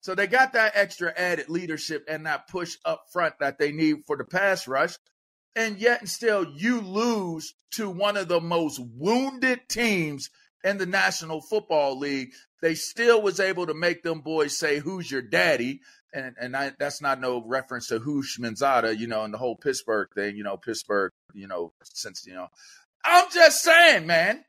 So 0.00 0.14
they 0.14 0.26
got 0.26 0.54
that 0.54 0.72
extra 0.76 1.12
added 1.14 1.50
leadership 1.50 2.06
and 2.08 2.24
that 2.24 2.48
push 2.48 2.78
up 2.86 3.02
front 3.12 3.34
that 3.40 3.58
they 3.58 3.70
need 3.70 3.96
for 4.06 4.16
the 4.16 4.24
pass 4.24 4.66
rush. 4.66 4.96
And 5.54 5.78
yet 5.78 6.00
and 6.00 6.08
still 6.08 6.46
you 6.56 6.80
lose 6.80 7.54
to 7.72 7.90
one 7.90 8.16
of 8.16 8.28
the 8.28 8.40
most 8.40 8.80
wounded 8.80 9.60
teams 9.68 10.30
in 10.64 10.78
the 10.78 10.86
National 10.86 11.40
Football 11.40 11.98
League 11.98 12.32
they 12.64 12.74
still 12.74 13.20
was 13.20 13.40
able 13.40 13.66
to 13.66 13.74
make 13.74 14.02
them 14.02 14.22
boys 14.22 14.56
say, 14.56 14.78
"Who's 14.78 15.10
your 15.10 15.20
daddy?" 15.20 15.82
And 16.14 16.34
and 16.40 16.56
I, 16.56 16.72
that's 16.78 17.02
not 17.02 17.20
no 17.20 17.44
reference 17.44 17.88
to 17.88 18.00
Houshmandzadeh, 18.00 18.98
you 18.98 19.06
know, 19.06 19.22
and 19.22 19.34
the 19.34 19.38
whole 19.38 19.56
Pittsburgh 19.56 20.08
thing, 20.14 20.34
you 20.34 20.44
know, 20.44 20.56
Pittsburgh, 20.56 21.12
you 21.34 21.46
know, 21.46 21.74
since 21.82 22.24
you 22.26 22.32
know, 22.32 22.48
I'm 23.04 23.30
just 23.30 23.62
saying, 23.62 24.06
man. 24.06 24.44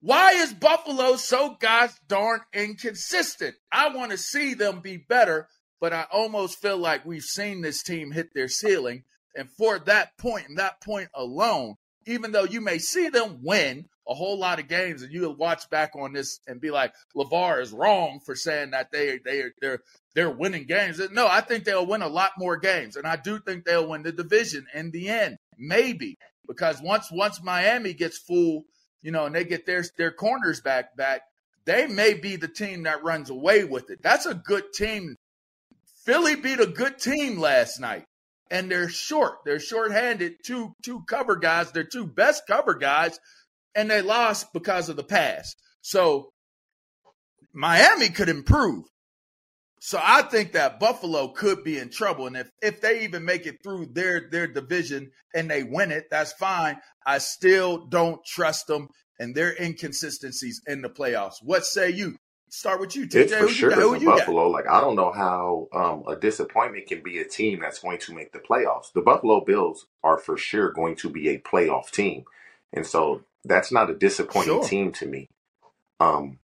Why 0.00 0.32
is 0.32 0.52
Buffalo 0.52 1.16
so 1.16 1.56
gosh 1.58 1.92
darn 2.08 2.40
inconsistent? 2.52 3.54
I 3.72 3.88
want 3.88 4.10
to 4.10 4.18
see 4.18 4.52
them 4.52 4.80
be 4.80 4.98
better, 4.98 5.48
but 5.80 5.94
I 5.94 6.04
almost 6.12 6.60
feel 6.60 6.76
like 6.76 7.06
we've 7.06 7.22
seen 7.22 7.62
this 7.62 7.82
team 7.82 8.10
hit 8.10 8.34
their 8.34 8.48
ceiling. 8.48 9.04
And 9.34 9.48
for 9.50 9.78
that 9.78 10.18
point 10.18 10.48
and 10.48 10.58
that 10.58 10.82
point 10.82 11.08
alone, 11.14 11.76
even 12.06 12.32
though 12.32 12.44
you 12.44 12.60
may 12.60 12.78
see 12.78 13.08
them 13.08 13.40
win 13.42 13.86
a 14.06 14.14
whole 14.14 14.38
lot 14.38 14.60
of 14.60 14.68
games, 14.68 15.02
and 15.02 15.12
you'll 15.12 15.34
watch 15.34 15.68
back 15.70 15.92
on 15.96 16.12
this 16.12 16.40
and 16.46 16.60
be 16.60 16.70
like, 16.70 16.92
LaVar 17.16 17.60
is 17.62 17.72
wrong 17.72 18.20
for 18.24 18.34
saying 18.34 18.70
that 18.70 18.90
they 18.92 19.18
they 19.24 19.44
they're 19.60 19.80
they're 20.14 20.30
winning 20.30 20.66
games. 20.66 21.00
No, 21.12 21.26
I 21.26 21.40
think 21.40 21.64
they'll 21.64 21.86
win 21.86 22.02
a 22.02 22.08
lot 22.08 22.32
more 22.38 22.56
games, 22.56 22.96
and 22.96 23.06
I 23.06 23.16
do 23.16 23.38
think 23.38 23.64
they'll 23.64 23.88
win 23.88 24.02
the 24.02 24.12
division 24.12 24.66
in 24.74 24.90
the 24.90 25.08
end, 25.08 25.38
maybe 25.58 26.18
because 26.46 26.80
once 26.82 27.10
once 27.10 27.42
Miami 27.42 27.94
gets 27.94 28.18
full, 28.18 28.64
you 29.02 29.10
know, 29.10 29.26
and 29.26 29.34
they 29.34 29.44
get 29.44 29.66
their 29.66 29.84
their 29.96 30.12
corners 30.12 30.60
back 30.60 30.96
back, 30.96 31.22
they 31.64 31.86
may 31.86 32.14
be 32.14 32.36
the 32.36 32.48
team 32.48 32.82
that 32.84 33.04
runs 33.04 33.30
away 33.30 33.64
with 33.64 33.90
it. 33.90 34.02
That's 34.02 34.26
a 34.26 34.34
good 34.34 34.72
team. 34.74 35.16
Philly 36.04 36.36
beat 36.36 36.60
a 36.60 36.66
good 36.66 36.98
team 36.98 37.38
last 37.38 37.80
night 37.80 38.04
and 38.50 38.70
they're 38.70 38.90
short. 38.90 39.38
They're 39.44 39.58
short-handed. 39.58 40.44
Two 40.44 40.74
two 40.82 41.02
cover 41.08 41.36
guys. 41.36 41.72
They're 41.72 41.84
two 41.84 42.06
best 42.06 42.46
cover 42.46 42.74
guys 42.74 43.18
and 43.74 43.90
they 43.90 44.02
lost 44.02 44.52
because 44.52 44.88
of 44.88 44.96
the 44.96 45.04
pass. 45.04 45.54
So 45.80 46.30
Miami 47.52 48.08
could 48.08 48.28
improve. 48.28 48.84
So 49.80 50.00
I 50.02 50.22
think 50.22 50.52
that 50.52 50.80
Buffalo 50.80 51.28
could 51.28 51.62
be 51.62 51.78
in 51.78 51.90
trouble. 51.90 52.26
And 52.26 52.36
if, 52.36 52.50
if 52.62 52.80
they 52.80 53.04
even 53.04 53.24
make 53.24 53.46
it 53.46 53.62
through 53.62 53.88
their, 53.92 54.28
their 54.30 54.46
division 54.46 55.10
and 55.34 55.50
they 55.50 55.62
win 55.62 55.92
it, 55.92 56.06
that's 56.10 56.32
fine. 56.32 56.78
I 57.04 57.18
still 57.18 57.86
don't 57.86 58.24
trust 58.24 58.66
them 58.66 58.88
and 59.18 59.34
their 59.34 59.54
inconsistencies 59.60 60.62
in 60.66 60.82
the 60.82 60.88
playoffs. 60.88 61.34
What 61.42 61.64
say 61.66 61.90
you? 61.90 62.16
Start 62.48 62.80
with 62.80 62.94
you, 62.94 63.06
TJ. 63.06 63.16
It's 63.16 63.34
for 63.34 63.48
sure 63.48 63.70
got, 63.70 64.04
Buffalo. 64.04 64.44
Got? 64.44 64.52
Like 64.52 64.68
I 64.68 64.80
don't 64.80 64.94
know 64.94 65.10
how 65.10 65.66
um, 65.72 66.04
a 66.06 66.14
disappointment 66.14 66.86
can 66.86 67.02
be 67.02 67.18
a 67.18 67.24
team 67.24 67.60
that's 67.60 67.80
going 67.80 67.98
to 67.98 68.14
make 68.14 68.32
the 68.32 68.38
playoffs. 68.38 68.92
The 68.92 69.02
Buffalo 69.02 69.44
Bills 69.44 69.86
are 70.04 70.18
for 70.18 70.36
sure 70.36 70.70
going 70.70 70.94
to 70.96 71.10
be 71.10 71.28
a 71.30 71.38
playoff 71.38 71.90
team, 71.90 72.24
and 72.72 72.86
so 72.86 73.22
that's 73.44 73.72
not 73.72 73.90
a 73.90 73.94
disappointing 73.94 74.54
sure. 74.54 74.64
team 74.64 74.92
to 74.92 75.06
me. 75.06 75.28
Um, 76.00 76.38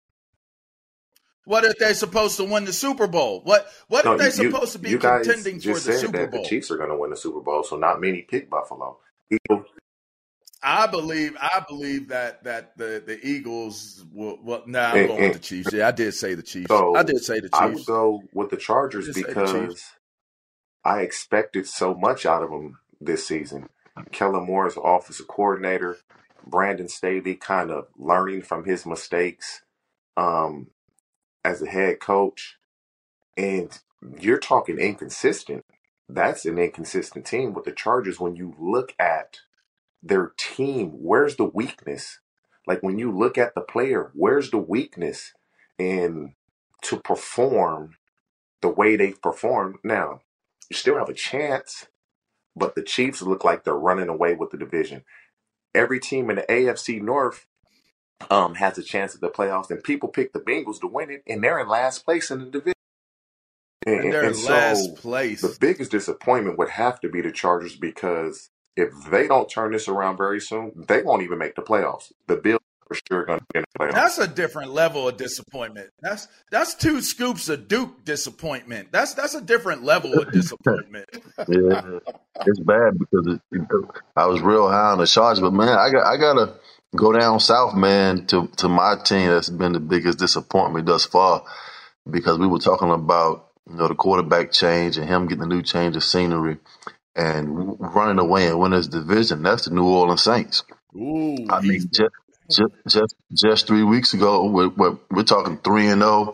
what 1.45 1.65
if 1.65 1.77
they're 1.77 1.95
supposed 1.95 2.37
to 2.37 2.43
win 2.43 2.65
the 2.65 2.73
Super 2.73 3.07
Bowl? 3.07 3.41
What 3.43 3.67
what 3.87 4.05
no, 4.05 4.13
if 4.13 4.19
they're 4.19 4.45
you, 4.45 4.51
supposed 4.51 4.73
to 4.73 4.79
be 4.79 4.97
contending 4.97 5.59
for 5.59 5.79
the 5.79 5.93
Super 5.93 6.27
Bowl? 6.27 6.43
The 6.43 6.47
Chiefs 6.47 6.69
are 6.69 6.77
going 6.77 6.89
to 6.89 6.97
win 6.97 7.09
the 7.09 7.17
Super 7.17 7.39
Bowl, 7.39 7.63
so 7.63 7.75
not 7.75 7.99
many 7.99 8.21
pick 8.21 8.49
Buffalo. 8.49 8.99
People, 9.29 9.65
I 10.61 10.87
believe 10.87 11.35
I 11.41 11.63
believe 11.67 12.09
that 12.09 12.43
that 12.43 12.77
the 12.77 13.01
the 13.05 13.19
Eagles 13.25 14.05
will. 14.13 14.37
Well, 14.43 14.63
nah, 14.67 14.89
I'm 14.89 14.97
and, 14.97 15.07
going 15.07 15.19
and, 15.23 15.33
with 15.33 15.41
the 15.41 15.47
Chiefs. 15.47 15.73
Yeah, 15.73 15.87
I 15.87 15.91
did 15.91 16.13
say 16.13 16.33
the 16.33 16.43
Chiefs. 16.43 16.67
So 16.67 16.95
I 16.95 17.03
did 17.03 17.23
say 17.23 17.39
the 17.39 17.49
Chiefs. 17.49 17.59
I 17.59 17.65
would 17.67 17.85
go 17.85 18.21
with 18.33 18.49
the 18.49 18.57
Chargers 18.57 19.11
because 19.11 19.51
the 19.51 19.81
I 20.83 21.01
expected 21.01 21.65
so 21.67 21.93
much 21.93 22.25
out 22.25 22.43
of 22.43 22.49
them 22.51 22.77
this 22.99 23.25
season. 23.25 23.69
Kellen 24.11 24.45
Moore 24.45 24.67
is 24.67 24.77
offensive 24.81 25.27
coordinator. 25.27 25.97
Brandon 26.49 26.89
Staley 26.89 27.35
kind 27.35 27.71
of 27.71 27.87
learning 27.97 28.43
from 28.43 28.65
his 28.65 28.85
mistakes 28.85 29.61
um, 30.17 30.67
as 31.45 31.61
a 31.61 31.67
head 31.67 31.99
coach. 31.99 32.57
And 33.37 33.77
you're 34.19 34.39
talking 34.39 34.79
inconsistent. 34.79 35.65
That's 36.09 36.45
an 36.45 36.57
inconsistent 36.57 37.25
team 37.25 37.53
with 37.53 37.65
the 37.65 37.71
Chargers. 37.71 38.19
When 38.19 38.35
you 38.35 38.55
look 38.59 38.93
at 38.99 39.39
their 40.03 40.33
team, 40.37 40.91
where's 40.91 41.35
the 41.37 41.45
weakness? 41.45 42.19
Like 42.67 42.83
when 42.83 42.99
you 42.99 43.11
look 43.11 43.37
at 43.37 43.55
the 43.55 43.61
player, 43.61 44.11
where's 44.13 44.51
the 44.51 44.57
weakness 44.57 45.33
in 45.77 46.35
to 46.83 46.99
perform 46.99 47.95
the 48.61 48.69
way 48.69 48.95
they've 48.95 49.21
performed? 49.21 49.77
Now, 49.83 50.21
you 50.69 50.75
still 50.77 50.97
have 50.97 51.09
a 51.09 51.13
chance, 51.13 51.87
but 52.55 52.75
the 52.75 52.83
Chiefs 52.83 53.21
look 53.21 53.43
like 53.43 53.63
they're 53.63 53.75
running 53.75 54.09
away 54.09 54.35
with 54.35 54.51
the 54.51 54.57
division 54.57 55.03
every 55.73 55.99
team 55.99 56.29
in 56.29 56.37
the 56.37 56.45
AFC 56.49 57.01
North 57.01 57.45
um, 58.29 58.55
has 58.55 58.77
a 58.77 58.83
chance 58.83 59.15
at 59.15 59.21
the 59.21 59.29
playoffs, 59.29 59.69
and 59.69 59.83
people 59.83 60.09
pick 60.09 60.33
the 60.33 60.39
Bengals 60.39 60.79
to 60.81 60.87
win 60.87 61.09
it, 61.09 61.23
and 61.27 61.43
they're 61.43 61.59
in 61.59 61.67
last 61.67 62.05
place 62.05 62.31
in 62.31 62.39
the 62.39 62.45
division. 62.45 62.73
And, 63.85 64.13
and 64.13 64.27
in 64.27 64.33
so 64.33 64.51
last 64.51 64.95
place. 64.95 65.41
The 65.41 65.55
biggest 65.59 65.91
disappointment 65.91 66.57
would 66.57 66.69
have 66.69 66.99
to 66.99 67.09
be 67.09 67.21
the 67.21 67.31
Chargers 67.31 67.75
because 67.75 68.49
if 68.75 68.89
they 69.09 69.27
don't 69.27 69.49
turn 69.49 69.71
this 69.71 69.87
around 69.87 70.17
very 70.17 70.41
soon, 70.41 70.85
they 70.87 71.01
won't 71.01 71.23
even 71.23 71.37
make 71.37 71.55
the 71.55 71.61
playoffs. 71.61 72.11
The 72.27 72.35
Bills 72.35 72.61
for 72.89 72.99
sure 73.07 73.25
going 73.25 73.39
to 73.39 73.45
be 73.53 73.59
in 73.59 73.65
the 73.73 73.79
playoffs. 73.79 73.93
That's 73.93 74.17
a 74.17 74.27
different 74.27 74.71
level 74.71 75.07
of 75.07 75.15
disappointment. 75.15 75.91
That's 76.01 76.27
that's 76.51 76.75
two 76.75 77.01
scoops 77.01 77.47
of 77.47 77.67
Duke 77.67 78.03
disappointment. 78.03 78.91
That's 78.91 79.13
that's 79.13 79.35
a 79.35 79.41
different 79.41 79.83
level 79.83 80.19
of 80.19 80.31
disappointment. 80.31 81.07
yeah, 81.47 81.99
it's 82.45 82.59
bad 82.59 82.97
because 82.97 83.27
it, 83.27 83.41
it, 83.51 83.61
I 84.15 84.25
was 84.25 84.41
real 84.41 84.67
high 84.67 84.91
on 84.91 84.97
the 84.97 85.05
Chargers, 85.07 85.39
but 85.39 85.53
man, 85.53 85.69
I 85.77 85.91
got 85.91 86.05
I 86.05 86.17
gotta 86.17 86.55
go 86.95 87.13
down 87.13 87.39
south, 87.39 87.75
man, 87.75 88.25
to 88.27 88.47
to 88.57 88.67
my 88.67 88.95
team 89.03 89.29
that's 89.29 89.49
been 89.49 89.73
the 89.73 89.79
biggest 89.79 90.17
disappointment 90.17 90.87
thus 90.87 91.05
far 91.05 91.43
because 92.09 92.39
we 92.39 92.47
were 92.47 92.59
talking 92.59 92.91
about 92.91 93.49
you 93.69 93.75
know 93.75 93.87
the 93.87 93.95
quarterback 93.95 94.51
change 94.51 94.97
and 94.97 95.07
him 95.07 95.27
getting 95.27 95.43
a 95.43 95.47
new 95.47 95.61
change 95.61 95.95
of 95.95 96.03
scenery 96.03 96.57
and 97.15 97.79
running 97.79 98.19
away 98.19 98.47
and 98.47 98.59
winning 98.59 98.77
his 98.77 98.87
division. 98.87 99.43
That's 99.43 99.65
the 99.65 99.75
New 99.75 99.85
Orleans 99.85 100.23
Saints. 100.23 100.63
Ooh, 100.95 101.45
I 101.49 101.61
mean, 101.61 101.81
just, 101.93 102.11
just 102.49 102.73
just 102.87 103.15
just 103.33 103.67
three 103.67 103.83
weeks 103.83 104.13
ago. 104.13 104.45
We're, 104.49 104.69
we're, 104.69 104.97
we're 105.11 105.23
talking 105.23 105.57
three 105.59 105.87
and 105.87 106.01
zero. 106.01 106.33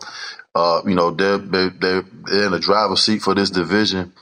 Uh, 0.54 0.82
you 0.88 0.94
know, 0.96 1.12
they're, 1.12 1.38
they're 1.38 1.70
they're 1.70 1.98
in 2.46 2.52
the 2.52 2.60
driver's 2.60 3.02
seat 3.02 3.22
for 3.22 3.34
this 3.34 3.50
division, 3.50 4.12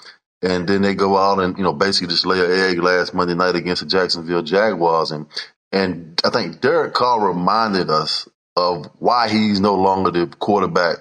and 0.42 0.68
then 0.68 0.83
they 0.83 0.94
go 0.94 1.16
out 1.16 1.40
and 1.40 1.59
you 1.59 1.64
know 1.64 1.72
basically 1.74 2.09
just 2.09 2.26
lay 2.26 2.40
an 2.40 2.52
egg 2.70 2.78
last 2.83 3.14
Monday 3.14 3.35
night 3.35 3.57
against 3.57 3.83
the 3.83 3.88
Jacksonville 3.88 4.42
Jaguars, 4.42 5.12
and 5.12 5.26
And 5.72 6.20
I 6.24 6.30
think 6.30 6.62
Derek 6.62 6.94
Carr 6.94 7.28
reminded 7.28 7.90
us 7.90 8.28
of 8.57 8.88
why 8.98 9.30
he's 9.30 9.61
no 9.61 9.76
longer 9.76 10.12
the 10.12 10.26
quarterback 10.28 10.98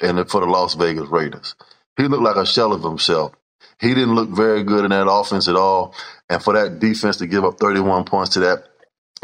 and 0.00 0.30
for 0.30 0.42
the 0.42 0.46
Las 0.46 0.76
Vegas 0.76 1.08
Raiders. 1.08 1.56
He 1.98 2.04
looked 2.04 2.24
like 2.24 2.36
a 2.36 2.46
shell 2.46 2.72
of 2.72 2.84
himself. 2.84 3.34
He 3.80 3.90
didn't 3.94 4.14
look 4.14 4.30
very 4.30 4.64
good 4.64 4.86
in 4.86 4.92
that 4.92 5.10
offense 5.10 5.48
at 5.48 5.56
all. 5.56 5.94
And 6.30 6.42
for 6.42 6.54
that 6.54 6.80
defense 6.80 7.18
to 7.18 7.28
give 7.28 7.44
up 7.44 7.58
31 7.60 8.04
points 8.06 8.32
to 8.34 8.40
that 8.42 8.64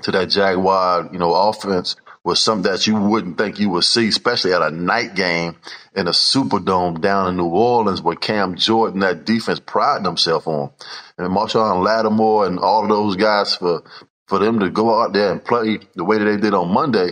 to 0.03 0.11
that 0.13 0.31
Jaguar, 0.31 1.11
you 1.13 1.19
know, 1.19 1.35
offense 1.35 1.97
was 2.25 2.41
something 2.41 2.71
that 2.71 2.87
you 2.87 2.97
wouldn't 2.97 3.37
think 3.37 3.59
you 3.59 3.69
would 3.71 3.85
see, 3.85 4.09
especially 4.09 4.53
at 4.53 4.63
a 4.63 4.71
night 4.71 5.15
game 5.15 5.57
in 5.95 6.07
a 6.07 6.13
Superdome 6.13 7.01
down 7.01 7.29
in 7.29 7.37
New 7.37 7.49
Orleans 7.49 8.01
where 8.01 8.17
Cam 8.17 8.55
Jordan, 8.55 9.01
that 9.01 9.25
defense 9.25 9.61
prided 9.61 10.07
himself 10.07 10.47
on. 10.47 10.71
And 11.19 11.29
Marshon 11.29 11.85
Lattimore 11.85 12.47
and 12.47 12.59
all 12.59 12.85
of 12.85 12.89
those 12.89 13.17
guys 13.17 13.55
for 13.57 13.83
for 14.29 14.39
them 14.39 14.61
to 14.61 14.71
go 14.71 15.03
out 15.03 15.13
there 15.13 15.31
and 15.33 15.45
play 15.45 15.79
the 15.95 16.05
way 16.05 16.19
that 16.19 16.25
they 16.25 16.37
did 16.37 16.55
on 16.55 16.73
Monday. 16.73 17.11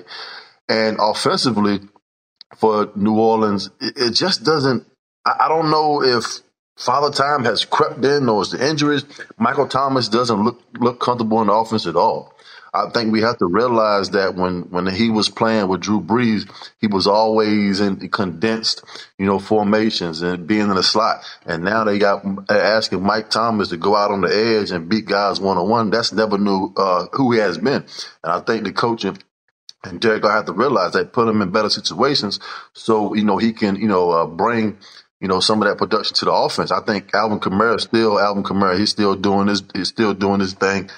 And 0.68 0.96
offensively, 1.00 1.80
for 2.56 2.90
New 2.94 3.18
Orleans, 3.18 3.70
it, 3.80 3.94
it 3.96 4.10
just 4.12 4.44
doesn't. 4.44 4.86
I, 5.24 5.36
I 5.40 5.48
don't 5.48 5.70
know 5.70 6.02
if 6.02 6.24
Father 6.76 7.10
Time 7.10 7.44
has 7.44 7.64
crept 7.64 8.04
in 8.04 8.28
or 8.28 8.42
it's 8.42 8.52
the 8.52 8.66
injuries. 8.66 9.04
Michael 9.36 9.66
Thomas 9.66 10.08
doesn't 10.08 10.42
look 10.42 10.62
look 10.78 11.00
comfortable 11.00 11.40
in 11.40 11.48
the 11.48 11.52
offense 11.52 11.86
at 11.86 11.96
all. 11.96 12.32
I 12.72 12.90
think 12.90 13.12
we 13.12 13.22
have 13.22 13.38
to 13.38 13.46
realize 13.46 14.10
that 14.10 14.34
when, 14.34 14.62
when 14.70 14.86
he 14.86 15.10
was 15.10 15.28
playing 15.28 15.68
with 15.68 15.80
Drew 15.80 16.00
Brees, 16.00 16.48
he 16.80 16.86
was 16.86 17.06
always 17.06 17.80
in 17.80 18.08
condensed, 18.10 18.84
you 19.18 19.26
know, 19.26 19.38
formations 19.38 20.22
and 20.22 20.46
being 20.46 20.70
in 20.70 20.74
the 20.74 20.82
slot. 20.82 21.24
And 21.46 21.64
now 21.64 21.84
they 21.84 21.98
got 21.98 22.24
asking 22.48 23.02
Mike 23.02 23.30
Thomas 23.30 23.70
to 23.70 23.76
go 23.76 23.96
out 23.96 24.10
on 24.10 24.20
the 24.20 24.28
edge 24.28 24.70
and 24.70 24.88
beat 24.88 25.06
guys 25.06 25.40
one 25.40 25.58
on 25.58 25.68
one. 25.68 25.90
That's 25.90 26.12
never 26.12 26.38
knew 26.38 26.72
uh, 26.76 27.06
who 27.12 27.32
he 27.32 27.38
has 27.38 27.58
been. 27.58 27.84
And 28.22 28.32
I 28.32 28.40
think 28.40 28.64
the 28.64 28.72
coaching 28.72 29.18
and 29.84 30.00
Derek 30.00 30.22
gonna 30.22 30.34
have 30.34 30.46
to 30.46 30.52
realize 30.52 30.92
that 30.92 31.12
put 31.12 31.28
him 31.28 31.42
in 31.42 31.50
better 31.50 31.70
situations 31.70 32.38
so 32.72 33.14
you 33.14 33.24
know 33.24 33.38
he 33.38 33.52
can 33.52 33.76
you 33.76 33.88
know 33.88 34.10
uh, 34.10 34.26
bring 34.26 34.78
you 35.20 35.28
know 35.28 35.40
some 35.40 35.62
of 35.62 35.68
that 35.68 35.78
production 35.78 36.14
to 36.16 36.24
the 36.26 36.32
offense. 36.32 36.70
I 36.70 36.80
think 36.80 37.14
Alvin 37.14 37.40
Kamara 37.40 37.80
still 37.80 38.18
Alvin 38.18 38.42
Kamara. 38.42 38.78
He's 38.78 38.90
still 38.90 39.14
doing 39.14 39.48
his 39.48 39.62
he's 39.74 39.88
still 39.88 40.14
doing 40.14 40.40
his 40.40 40.52
thing. 40.54 40.90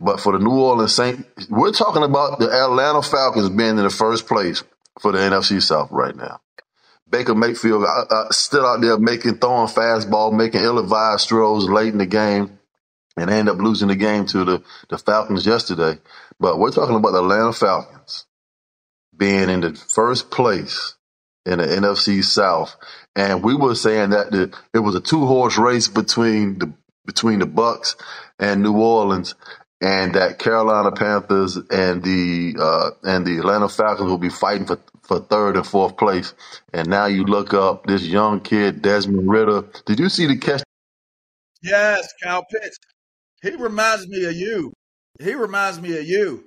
But 0.00 0.20
for 0.20 0.32
the 0.32 0.38
New 0.38 0.58
Orleans 0.60 0.94
Saints, 0.94 1.48
we're 1.50 1.72
talking 1.72 2.04
about 2.04 2.38
the 2.38 2.50
Atlanta 2.50 3.02
Falcons 3.02 3.48
being 3.48 3.70
in 3.70 3.84
the 3.84 3.90
first 3.90 4.26
place 4.26 4.62
for 5.00 5.12
the 5.12 5.18
NFC 5.18 5.60
South 5.62 5.90
right 5.90 6.14
now. 6.14 6.40
Baker 7.10 7.34
Mayfield 7.34 7.84
uh, 7.84 8.30
still 8.30 8.66
out 8.66 8.80
there 8.80 8.98
making 8.98 9.38
throwing 9.38 9.68
fastball, 9.68 10.32
making 10.32 10.60
ill-advised 10.62 11.28
throws 11.28 11.68
late 11.68 11.92
in 11.92 11.98
the 11.98 12.06
game, 12.06 12.58
and 13.16 13.30
end 13.30 13.48
up 13.48 13.58
losing 13.58 13.88
the 13.88 13.96
game 13.96 14.26
to 14.26 14.44
the, 14.44 14.62
the 14.88 14.98
Falcons 14.98 15.46
yesterday. 15.46 15.98
But 16.38 16.58
we're 16.58 16.70
talking 16.70 16.96
about 16.96 17.12
the 17.12 17.22
Atlanta 17.22 17.52
Falcons 17.52 18.26
being 19.16 19.48
in 19.48 19.60
the 19.60 19.74
first 19.74 20.30
place 20.30 20.94
in 21.44 21.58
the 21.58 21.66
NFC 21.66 22.22
South, 22.22 22.76
and 23.16 23.42
we 23.42 23.54
were 23.54 23.74
saying 23.74 24.10
that 24.10 24.30
the, 24.30 24.54
it 24.74 24.80
was 24.80 24.94
a 24.94 25.00
two 25.00 25.26
horse 25.26 25.56
race 25.58 25.88
between 25.88 26.58
the 26.58 26.72
between 27.06 27.38
the 27.38 27.46
Bucks 27.46 27.96
and 28.38 28.62
New 28.62 28.76
Orleans, 28.76 29.34
and 29.80 30.14
that 30.14 30.38
Carolina 30.38 30.92
Panthers 30.92 31.56
and 31.56 32.02
the 32.02 32.56
uh, 32.60 32.90
and 33.04 33.26
the 33.26 33.38
Atlanta 33.38 33.68
Falcons 33.68 34.10
will 34.10 34.18
be 34.18 34.30
fighting 34.30 34.66
for 34.66 34.80
for 35.02 35.20
third 35.20 35.56
and 35.56 35.66
fourth 35.66 35.96
place. 35.96 36.34
And 36.72 36.88
now 36.88 37.06
you 37.06 37.24
look 37.24 37.54
up 37.54 37.86
this 37.86 38.06
young 38.06 38.40
kid 38.40 38.82
Desmond 38.82 39.30
Ridder. 39.30 39.64
Did 39.86 39.98
you 40.00 40.08
see 40.08 40.26
the 40.26 40.36
catch? 40.36 40.62
Yes, 41.62 42.12
Kyle 42.22 42.44
Pitts. 42.50 42.78
He 43.42 43.50
reminds 43.56 44.08
me 44.08 44.24
of 44.24 44.34
you. 44.34 44.72
He 45.20 45.34
reminds 45.34 45.80
me 45.80 45.98
of 45.98 46.06
you. 46.06 46.46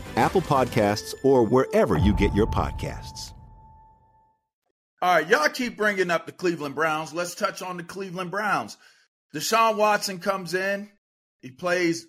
Apple 0.17 0.41
Podcasts, 0.41 1.13
or 1.23 1.45
wherever 1.45 1.97
you 1.97 2.13
get 2.13 2.33
your 2.33 2.47
podcasts. 2.47 3.33
All 5.01 5.15
right, 5.15 5.27
y'all 5.27 5.49
keep 5.49 5.77
bringing 5.77 6.11
up 6.11 6.27
the 6.27 6.31
Cleveland 6.31 6.75
Browns. 6.75 7.11
Let's 7.11 7.33
touch 7.33 7.63
on 7.63 7.77
the 7.77 7.83
Cleveland 7.83 8.29
Browns. 8.29 8.77
Deshaun 9.33 9.75
Watson 9.75 10.19
comes 10.19 10.53
in. 10.53 10.91
He 11.41 11.49
plays 11.49 12.05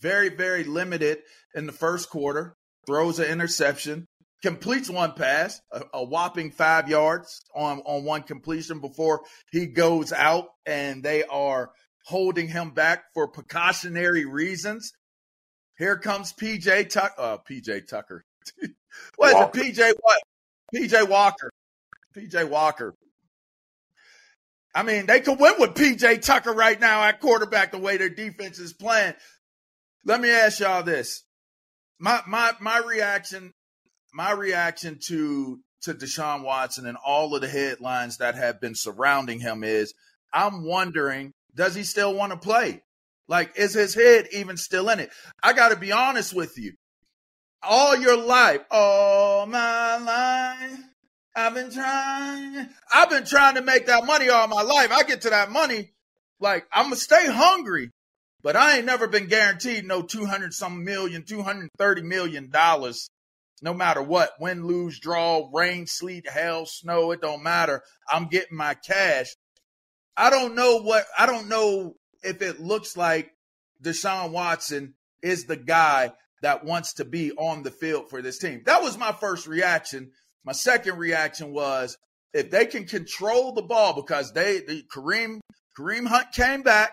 very, 0.00 0.28
very 0.28 0.64
limited 0.64 1.20
in 1.54 1.66
the 1.66 1.72
first 1.72 2.10
quarter, 2.10 2.54
throws 2.86 3.18
an 3.18 3.30
interception, 3.30 4.06
completes 4.42 4.90
one 4.90 5.12
pass, 5.12 5.60
a, 5.72 5.82
a, 5.94 6.04
whopping 6.04 6.50
five 6.50 6.88
yards 6.88 7.40
on, 7.54 7.80
on 7.86 8.04
one 8.04 8.22
completion 8.22 8.80
before 8.80 9.22
he 9.50 9.66
goes 9.66 10.12
out, 10.12 10.48
and 10.66 11.02
they 11.02 11.24
are 11.24 11.70
holding 12.04 12.48
him 12.48 12.70
back 12.70 13.04
for 13.14 13.28
precautionary 13.28 14.26
reasons. 14.26 14.92
Here 15.78 15.98
comes 15.98 16.32
PJ 16.32 16.88
Tucker. 16.90 17.14
Uh, 17.18 17.38
PJ 17.38 17.86
Tucker. 17.88 18.24
what 19.16 19.34
Walker. 19.34 19.60
is 19.60 19.66
it? 19.66 19.76
PJ 19.76 19.92
what? 20.00 20.20
PJ 20.74 21.08
Walker. 21.08 21.50
PJ 22.16 22.48
Walker. 22.48 22.94
I 24.74 24.82
mean, 24.82 25.06
they 25.06 25.20
could 25.20 25.40
win 25.40 25.54
with 25.58 25.74
PJ 25.74 26.22
Tucker 26.22 26.52
right 26.52 26.78
now 26.78 27.02
at 27.02 27.20
quarterback 27.20 27.72
the 27.72 27.78
way 27.78 27.96
their 27.96 28.10
defense 28.10 28.58
is 28.58 28.72
playing. 28.74 29.14
Let 30.04 30.20
me 30.20 30.30
ask 30.30 30.60
y'all 30.60 30.82
this. 30.82 31.24
My 31.98 32.20
my 32.26 32.52
my 32.60 32.78
reaction, 32.78 33.52
my 34.12 34.32
reaction 34.32 34.98
to 35.08 35.60
to 35.82 35.94
Deshaun 35.94 36.42
Watson 36.42 36.86
and 36.86 36.96
all 37.04 37.34
of 37.34 37.40
the 37.40 37.48
headlines 37.48 38.18
that 38.18 38.34
have 38.34 38.60
been 38.60 38.74
surrounding 38.74 39.40
him 39.40 39.64
is 39.64 39.94
I'm 40.32 40.64
wondering, 40.64 41.32
does 41.54 41.74
he 41.74 41.82
still 41.82 42.14
want 42.14 42.32
to 42.32 42.38
play? 42.38 42.82
Like, 43.28 43.58
is 43.58 43.74
his 43.74 43.94
head 43.94 44.28
even 44.32 44.56
still 44.56 44.88
in 44.88 45.00
it? 45.00 45.10
I 45.42 45.52
got 45.52 45.70
to 45.70 45.76
be 45.76 45.92
honest 45.92 46.34
with 46.34 46.56
you. 46.58 46.72
All 47.62 47.96
your 47.96 48.16
life, 48.16 48.60
all 48.70 49.46
my 49.46 49.96
life, 49.98 50.78
I've 51.34 51.54
been 51.54 51.70
trying. 51.70 52.68
I've 52.92 53.10
been 53.10 53.26
trying 53.26 53.56
to 53.56 53.62
make 53.62 53.86
that 53.86 54.06
money 54.06 54.28
all 54.28 54.46
my 54.48 54.62
life. 54.62 54.90
I 54.90 55.02
get 55.02 55.22
to 55.22 55.30
that 55.30 55.50
money, 55.50 55.90
like 56.40 56.66
I'm 56.72 56.86
gonna 56.86 56.96
stay 56.96 57.26
hungry, 57.26 57.90
but 58.42 58.56
I 58.56 58.76
ain't 58.76 58.86
never 58.86 59.08
been 59.08 59.26
guaranteed 59.26 59.84
no 59.84 60.02
200 60.02 60.54
some 60.54 60.84
million, 60.84 61.24
230 61.24 62.02
million 62.02 62.50
dollars, 62.50 63.10
no 63.60 63.74
matter 63.74 64.02
what. 64.02 64.30
Win, 64.40 64.64
lose, 64.64 64.98
draw, 64.98 65.48
rain, 65.52 65.86
sleet, 65.86 66.28
hail, 66.28 66.64
snow, 66.64 67.10
it 67.10 67.20
don't 67.20 67.42
matter. 67.42 67.82
I'm 68.08 68.28
getting 68.28 68.56
my 68.56 68.74
cash. 68.74 69.34
I 70.16 70.30
don't 70.30 70.54
know 70.54 70.78
what 70.78 71.04
I 71.18 71.26
don't 71.26 71.48
know 71.48 71.96
if 72.26 72.42
it 72.42 72.60
looks 72.60 72.96
like 72.96 73.30
Deshaun 73.82 74.32
Watson 74.32 74.94
is 75.22 75.44
the 75.44 75.56
guy 75.56 76.12
that 76.42 76.64
wants 76.64 76.94
to 76.94 77.04
be 77.04 77.32
on 77.32 77.62
the 77.62 77.70
field 77.70 78.10
for 78.10 78.20
this 78.20 78.38
team. 78.38 78.62
That 78.66 78.82
was 78.82 78.98
my 78.98 79.12
first 79.12 79.46
reaction 79.46 80.12
my 80.46 80.52
second 80.52 80.96
reaction 80.96 81.52
was 81.52 81.98
if 82.32 82.50
they 82.50 82.66
can 82.66 82.86
control 82.86 83.52
the 83.52 83.62
ball 83.62 83.94
because 83.94 84.32
they 84.32 84.60
the 84.60 84.84
Kareem 84.94 85.40
Kareem 85.76 86.06
Hunt 86.06 86.32
came 86.32 86.62
back. 86.62 86.92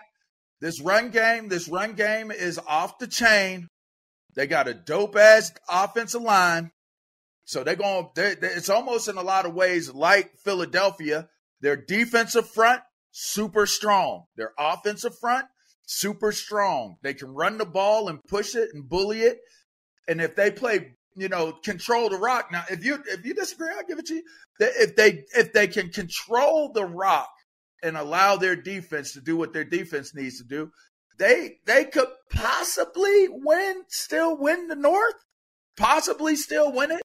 This 0.60 0.80
run 0.80 1.10
game, 1.10 1.48
this 1.48 1.68
run 1.68 1.94
game 1.94 2.30
is 2.30 2.58
off 2.66 2.98
the 2.98 3.06
chain. 3.06 3.68
They 4.34 4.46
got 4.46 4.66
a 4.66 4.74
dope 4.74 5.16
ass 5.16 5.52
offensive 5.68 6.22
line. 6.22 6.72
So 7.44 7.62
they're 7.62 7.76
going, 7.76 8.08
they, 8.14 8.34
they, 8.34 8.48
it's 8.48 8.70
almost 8.70 9.08
in 9.08 9.16
a 9.16 9.22
lot 9.22 9.46
of 9.46 9.54
ways 9.54 9.92
like 9.92 10.32
Philadelphia. 10.38 11.28
Their 11.60 11.76
defensive 11.76 12.48
front, 12.50 12.82
super 13.16 13.64
strong. 13.64 14.24
Their 14.36 14.52
offensive 14.58 15.16
front, 15.18 15.46
super 15.86 16.32
strong. 16.32 16.96
They 17.02 17.14
can 17.14 17.28
run 17.28 17.58
the 17.58 17.64
ball 17.64 18.08
and 18.08 18.22
push 18.24 18.56
it 18.56 18.70
and 18.74 18.88
bully 18.88 19.20
it. 19.20 19.38
And 20.08 20.20
if 20.20 20.34
they 20.34 20.50
play 20.50 20.96
you 21.16 21.28
know, 21.28 21.52
control 21.52 22.08
the 22.08 22.18
rock. 22.18 22.50
Now, 22.50 22.64
if 22.70 22.84
you 22.84 22.98
if 23.06 23.24
you 23.24 23.34
disagree, 23.34 23.68
I'll 23.74 23.86
give 23.86 23.98
it 23.98 24.06
to 24.06 24.14
you. 24.14 24.22
If 24.58 24.96
they 24.96 25.24
if 25.36 25.52
they 25.52 25.68
can 25.68 25.90
control 25.90 26.72
the 26.72 26.84
rock 26.84 27.30
and 27.82 27.96
allow 27.96 28.36
their 28.36 28.56
defense 28.56 29.12
to 29.12 29.20
do 29.20 29.36
what 29.36 29.52
their 29.52 29.64
defense 29.64 30.14
needs 30.14 30.38
to 30.38 30.44
do, 30.44 30.70
they 31.18 31.58
they 31.66 31.84
could 31.84 32.08
possibly 32.30 33.28
win, 33.30 33.84
still 33.88 34.36
win 34.36 34.68
the 34.68 34.76
North, 34.76 35.14
possibly 35.76 36.36
still 36.36 36.72
win 36.72 36.90
it. 36.90 37.02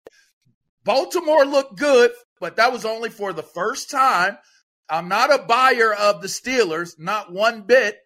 Baltimore 0.84 1.46
looked 1.46 1.78
good, 1.78 2.12
but 2.40 2.56
that 2.56 2.74
was 2.74 2.86
only 2.86 3.10
for 3.10 3.32
the 3.32 3.44
first 3.44 3.92
time. 3.92 4.38
I'm 4.90 5.08
not 5.08 5.34
a 5.34 5.44
buyer 5.44 5.94
of 5.94 6.22
the 6.22 6.28
Steelers, 6.28 6.98
not 6.98 7.32
one 7.32 7.62
bit. 7.62 7.98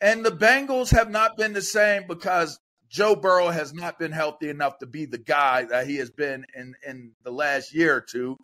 And 0.00 0.24
the 0.24 0.30
Bengals 0.30 0.90
have 0.90 1.10
not 1.10 1.36
been 1.36 1.52
the 1.52 1.60
same 1.60 2.06
because 2.08 2.58
Joe 2.88 3.14
Burrow 3.14 3.50
has 3.50 3.72
not 3.72 3.98
been 3.98 4.12
healthy 4.12 4.48
enough 4.48 4.78
to 4.78 4.86
be 4.86 5.04
the 5.04 5.18
guy 5.18 5.64
that 5.64 5.86
he 5.86 5.96
has 5.96 6.10
been 6.10 6.46
in, 6.54 6.74
in 6.86 7.12
the 7.22 7.30
last 7.30 7.74
year 7.74 7.96
or 7.96 8.00
two. 8.00 8.38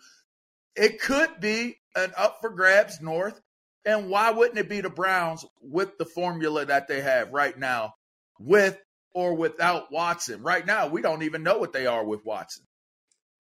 It 0.77 1.01
could 1.01 1.41
be 1.41 1.79
an 1.95 2.13
up 2.17 2.39
for 2.41 2.51
grabs 2.51 3.01
north. 3.01 3.41
And 3.85 4.11
why 4.11 4.31
wouldn't 4.33 4.59
it 4.59 4.69
be 4.69 4.81
the 4.81 4.91
Browns 4.91 5.45
with 5.61 5.97
the 5.97 6.05
formula 6.05 6.65
that 6.67 6.89
they 6.89 7.01
have 7.01 7.33
right 7.33 7.57
now, 7.57 7.95
with 8.39 8.77
or 9.15 9.35
without 9.35 9.93
Watson? 9.93 10.43
Right 10.43 10.67
now, 10.67 10.89
we 10.89 11.03
don't 11.03 11.23
even 11.23 11.43
know 11.45 11.59
what 11.59 11.73
they 11.73 11.87
are 11.87 12.05
with 12.05 12.25
Watson. 12.25 12.65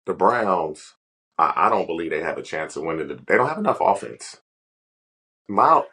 The 0.06 0.14
Browns, 0.14 0.94
I, 1.38 1.54
I 1.68 1.70
don't 1.70 1.88
believe 1.88 2.12
they 2.12 2.22
have 2.22 2.38
a 2.40 2.44
chance 2.44 2.76
of 2.78 2.84
winning. 2.84 3.10
The, 3.10 3.16
they 3.28 3.38
don't 3.38 3.50
have 3.50 3.60
enough 3.60 3.80
offense. 3.82 4.38
Myles, 5.50 5.86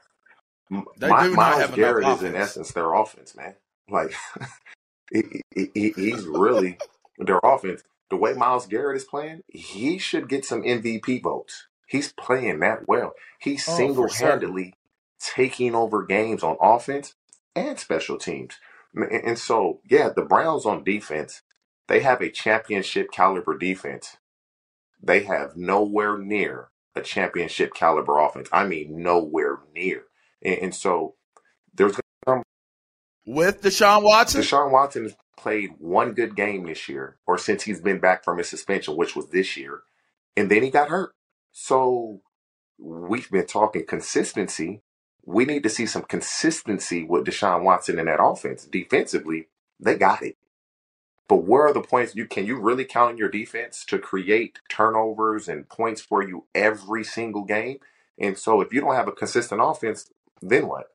they 0.98 1.08
My, 1.08 1.28
Myles 1.28 1.70
Garrett 1.70 2.08
is 2.08 2.22
in 2.22 2.36
essence 2.36 2.72
their 2.72 2.94
offense, 2.94 3.36
man. 3.36 3.54
Like 3.90 4.12
he, 5.12 5.42
he, 5.74 5.92
he's 5.96 6.26
really 6.26 6.78
their 7.18 7.40
offense. 7.44 7.82
The 8.10 8.16
way 8.16 8.34
Myles 8.34 8.66
Garrett 8.66 8.96
is 8.98 9.04
playing, 9.04 9.42
he 9.48 9.98
should 9.98 10.28
get 10.28 10.44
some 10.44 10.62
MVP 10.62 11.22
votes. 11.22 11.68
He's 11.86 12.12
playing 12.12 12.60
that 12.60 12.88
well. 12.88 13.14
He's 13.40 13.64
Oh, 13.66 13.76
single 13.76 14.08
handedly 14.10 14.74
taking 15.20 15.74
over 15.74 16.04
games 16.04 16.42
on 16.44 16.56
offense 16.60 17.14
and 17.56 17.78
special 17.78 18.18
teams. 18.18 18.56
And, 18.94 19.12
and 19.12 19.38
so, 19.38 19.80
yeah, 19.90 20.10
the 20.14 20.22
Browns 20.24 20.66
on 20.66 20.84
defense, 20.84 21.42
they 21.88 22.00
have 22.00 22.22
a 22.22 22.30
championship 22.30 23.12
caliber 23.12 23.58
defense. 23.58 24.16
They 25.04 25.24
have 25.24 25.56
nowhere 25.56 26.18
near 26.18 26.70
a 26.94 27.00
championship 27.00 27.74
caliber 27.74 28.18
offense. 28.18 28.48
I 28.52 28.66
mean, 28.66 29.02
nowhere 29.02 29.58
near. 29.74 30.04
And, 30.42 30.58
and 30.58 30.74
so, 30.74 31.14
there's 31.74 31.96
with 33.26 33.62
Deshaun 33.62 34.02
Watson? 34.02 34.42
Deshaun 34.42 34.70
Watson 34.70 35.04
has 35.04 35.16
played 35.38 35.70
one 35.78 36.12
good 36.12 36.36
game 36.36 36.66
this 36.66 36.88
year, 36.88 37.16
or 37.26 37.38
since 37.38 37.62
he's 37.62 37.80
been 37.80 37.98
back 37.98 38.24
from 38.24 38.38
his 38.38 38.48
suspension, 38.48 38.96
which 38.96 39.16
was 39.16 39.28
this 39.30 39.56
year, 39.56 39.80
and 40.36 40.50
then 40.50 40.62
he 40.62 40.70
got 40.70 40.88
hurt. 40.88 41.12
So 41.52 42.20
we've 42.78 43.30
been 43.30 43.46
talking 43.46 43.86
consistency. 43.86 44.82
We 45.24 45.46
need 45.46 45.62
to 45.62 45.70
see 45.70 45.86
some 45.86 46.02
consistency 46.02 47.04
with 47.04 47.24
Deshaun 47.24 47.62
Watson 47.62 47.98
in 47.98 48.06
that 48.06 48.22
offense. 48.22 48.66
Defensively, 48.66 49.48
they 49.80 49.96
got 49.96 50.22
it. 50.22 50.36
But 51.28 51.44
where 51.44 51.66
are 51.66 51.72
the 51.72 51.80
points 51.80 52.14
you 52.14 52.26
can 52.26 52.46
you 52.46 52.58
really 52.60 52.84
count 52.84 53.12
on 53.12 53.18
your 53.18 53.30
defense 53.30 53.84
to 53.86 53.98
create 53.98 54.58
turnovers 54.68 55.48
and 55.48 55.68
points 55.68 56.00
for 56.00 56.22
you 56.22 56.44
every 56.54 57.04
single 57.04 57.44
game? 57.44 57.78
And 58.18 58.38
so 58.38 58.60
if 58.60 58.72
you 58.72 58.80
don't 58.80 58.94
have 58.94 59.08
a 59.08 59.12
consistent 59.12 59.60
offense, 59.62 60.10
then 60.42 60.68
what? 60.68 60.90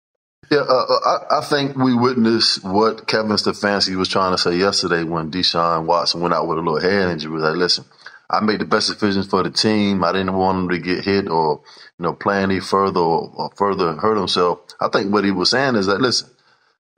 Yeah, 0.51 0.59
uh, 0.59 0.85
uh, 0.89 0.99
I, 1.05 1.39
I, 1.39 1.41
think 1.41 1.75
we 1.75 1.93
witnessed 1.93 2.63
what 2.63 3.07
Kevin 3.07 3.31
Stefanski 3.31 3.95
was 3.95 4.07
trying 4.07 4.31
to 4.31 4.37
say 4.37 4.55
yesterday 4.55 5.03
when 5.03 5.29
Deshaun 5.29 5.85
Watson 5.85 6.21
went 6.21 6.33
out 6.33 6.47
with 6.47 6.57
a 6.57 6.61
little 6.61 6.79
head 6.79 7.09
injury. 7.09 7.31
Was 7.31 7.43
like, 7.43 7.55
listen, 7.55 7.85
I 8.29 8.39
made 8.39 8.59
the 8.59 8.65
best 8.65 8.89
decisions 8.89 9.27
for 9.27 9.43
the 9.43 9.51
team. 9.51 10.03
I 10.03 10.11
didn't 10.11 10.33
want 10.33 10.57
him 10.57 10.69
to 10.69 10.79
get 10.79 11.03
hit 11.03 11.27
or, 11.27 11.61
you 11.99 12.03
know, 12.03 12.13
play 12.13 12.41
any 12.41 12.61
further 12.61 12.99
or, 12.99 13.31
or 13.35 13.51
further 13.57 13.93
hurt 13.95 14.17
himself. 14.17 14.61
I 14.79 14.87
think 14.87 15.11
what 15.11 15.23
he 15.23 15.31
was 15.31 15.51
saying 15.51 15.75
is 15.75 15.87
that, 15.87 16.01
listen, 16.01 16.29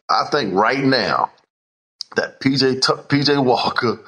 I 0.09 0.25
think 0.31 0.53
right 0.53 0.83
now 0.83 1.31
that 2.15 2.39
PJ 2.41 2.81
PJ 2.81 3.43
Walker 3.43 3.99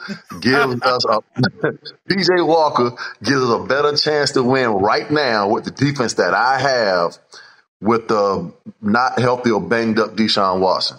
gives 0.42 0.82
us 0.82 1.06
a 1.06 1.22
PJ 2.10 2.46
Walker 2.46 2.92
gives 3.24 3.44
us 3.44 3.50
a 3.50 3.66
better 3.66 3.96
chance 3.96 4.32
to 4.32 4.44
win 4.44 4.70
right 4.70 5.10
now 5.10 5.50
with 5.50 5.66
the 5.66 5.72
defense 5.72 6.16
that 6.16 6.34
I 6.34 6.60
have 6.60 7.18
with 7.82 8.08
the 8.08 8.54
not 8.82 9.20
healthy 9.20 9.52
or 9.52 9.62
banged 9.62 10.00
up 10.00 10.16
Deshaun 10.16 10.60
Watson. 10.60 10.98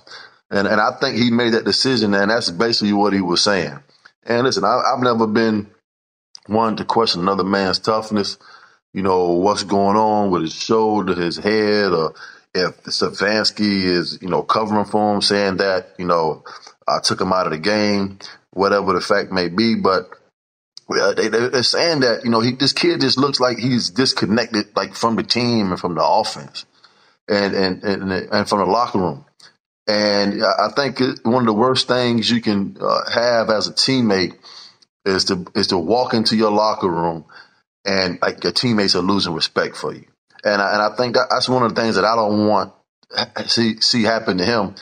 And 0.51 0.69
and 0.69 0.81
I 0.81 0.93
think 1.01 1.17
he 1.17 1.31
made 1.31 1.55
that 1.55 1.64
decision, 1.64 2.14
and 2.14 2.31
that's 2.31 2.51
basically 2.51 2.93
what 2.93 3.12
he 3.12 3.21
was 3.21 3.43
saying. 3.43 3.79
And 4.25 4.45
listen, 4.45 4.64
I, 4.64 4.83
have 4.90 5.03
never 5.03 5.27
been 5.27 5.71
one 6.47 6.77
to 6.77 6.85
question 6.85 7.23
another 7.23 7.45
man's 7.45 7.79
toughness. 7.79 8.38
You 8.93 9.03
know 9.03 9.33
what's 9.33 9.64
going 9.64 9.97
on 9.97 10.31
with 10.31 10.43
his 10.43 10.55
shoulder, 10.55 11.14
his 11.14 11.37
head, 11.37 11.93
or 11.93 12.14
if 12.55 12.83
Stefanski 12.85 13.85
is 13.85 14.19
you 14.23 14.29
know 14.29 14.43
covering 14.43 14.87
for 14.87 15.14
him, 15.14 15.23
saying 15.23 15.59
that 15.59 15.88
you 15.99 16.07
know 16.07 16.45
I 16.88 17.01
took 17.03 17.21
him 17.21 17.33
out 17.33 17.47
of 17.47 17.53
the 17.53 17.59
game, 17.59 18.19
whatever 18.53 18.93
the 18.93 19.01
fact 19.01 19.33
may 19.33 19.49
be. 19.49 19.75
But 19.77 20.09
they, 20.88 21.29
they're 21.29 21.62
saying 21.62 22.01
that 22.01 22.25
you 22.25 22.31
know 22.31 22.40
he, 22.40 22.53
this 22.53 22.73
kid 22.73 23.01
just 23.01 23.19
looks 23.19 23.40
like 23.40 23.59
he's 23.59 23.90
disconnected, 23.90 24.77
like 24.77 24.95
from 24.95 25.17
the 25.17 25.23
team 25.25 25.71
and 25.71 25.81
from 25.81 25.95
the 25.95 26.05
offense 26.05 26.67
and 27.29 27.55
and 27.55 27.85
and, 27.85 28.12
and 28.12 28.49
from 28.49 28.61
the 28.61 28.67
locker 28.67 28.99
room. 28.99 29.25
And 29.87 30.43
I 30.43 30.71
think 30.75 31.01
one 31.25 31.43
of 31.43 31.47
the 31.47 31.53
worst 31.55 31.88
things 31.88 32.31
you 32.31 32.40
can 32.40 32.77
uh, 32.81 33.11
have 33.11 33.51
as 33.51 33.69
a 33.69 33.73
teammate 33.73 34.37
is 35.05 35.27
to 35.27 35.47
is 35.55 35.69
to 35.69 35.79
walk 35.79 36.14
into 36.14 36.37
your 36.37 36.53
locker 36.53 36.88
room 36.88 37.27
and 37.85 38.19
like 38.23 38.45
your 38.45 38.53
teammates 38.53 38.97
are 38.97 39.03
losing 39.03 39.35
respect 39.35 39.77
for 39.77 39.95
you. 39.95 40.07
And 40.44 40.61
I, 40.61 40.72
and 40.74 40.83
I 40.83 40.96
think 40.96 41.14
that, 41.14 41.28
that's 41.30 41.48
one 41.48 41.62
of 41.62 41.74
the 41.74 41.80
things 41.80 41.96
that 41.96 42.04
I 42.04 42.14
don't 42.16 42.46
want 42.46 42.72
see 43.46 43.80
see 43.80 44.02
happen 44.02 44.38
to 44.38 44.44
him. 44.44 44.74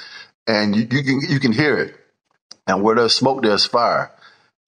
And 0.46 0.74
you, 0.74 0.82
you 0.90 1.02
can 1.02 1.20
you 1.28 1.40
can 1.40 1.52
hear 1.52 1.78
it. 1.78 1.94
And 2.66 2.82
where 2.82 2.96
there's 2.96 3.14
smoke, 3.14 3.42
there's 3.42 3.64
fire. 3.64 4.10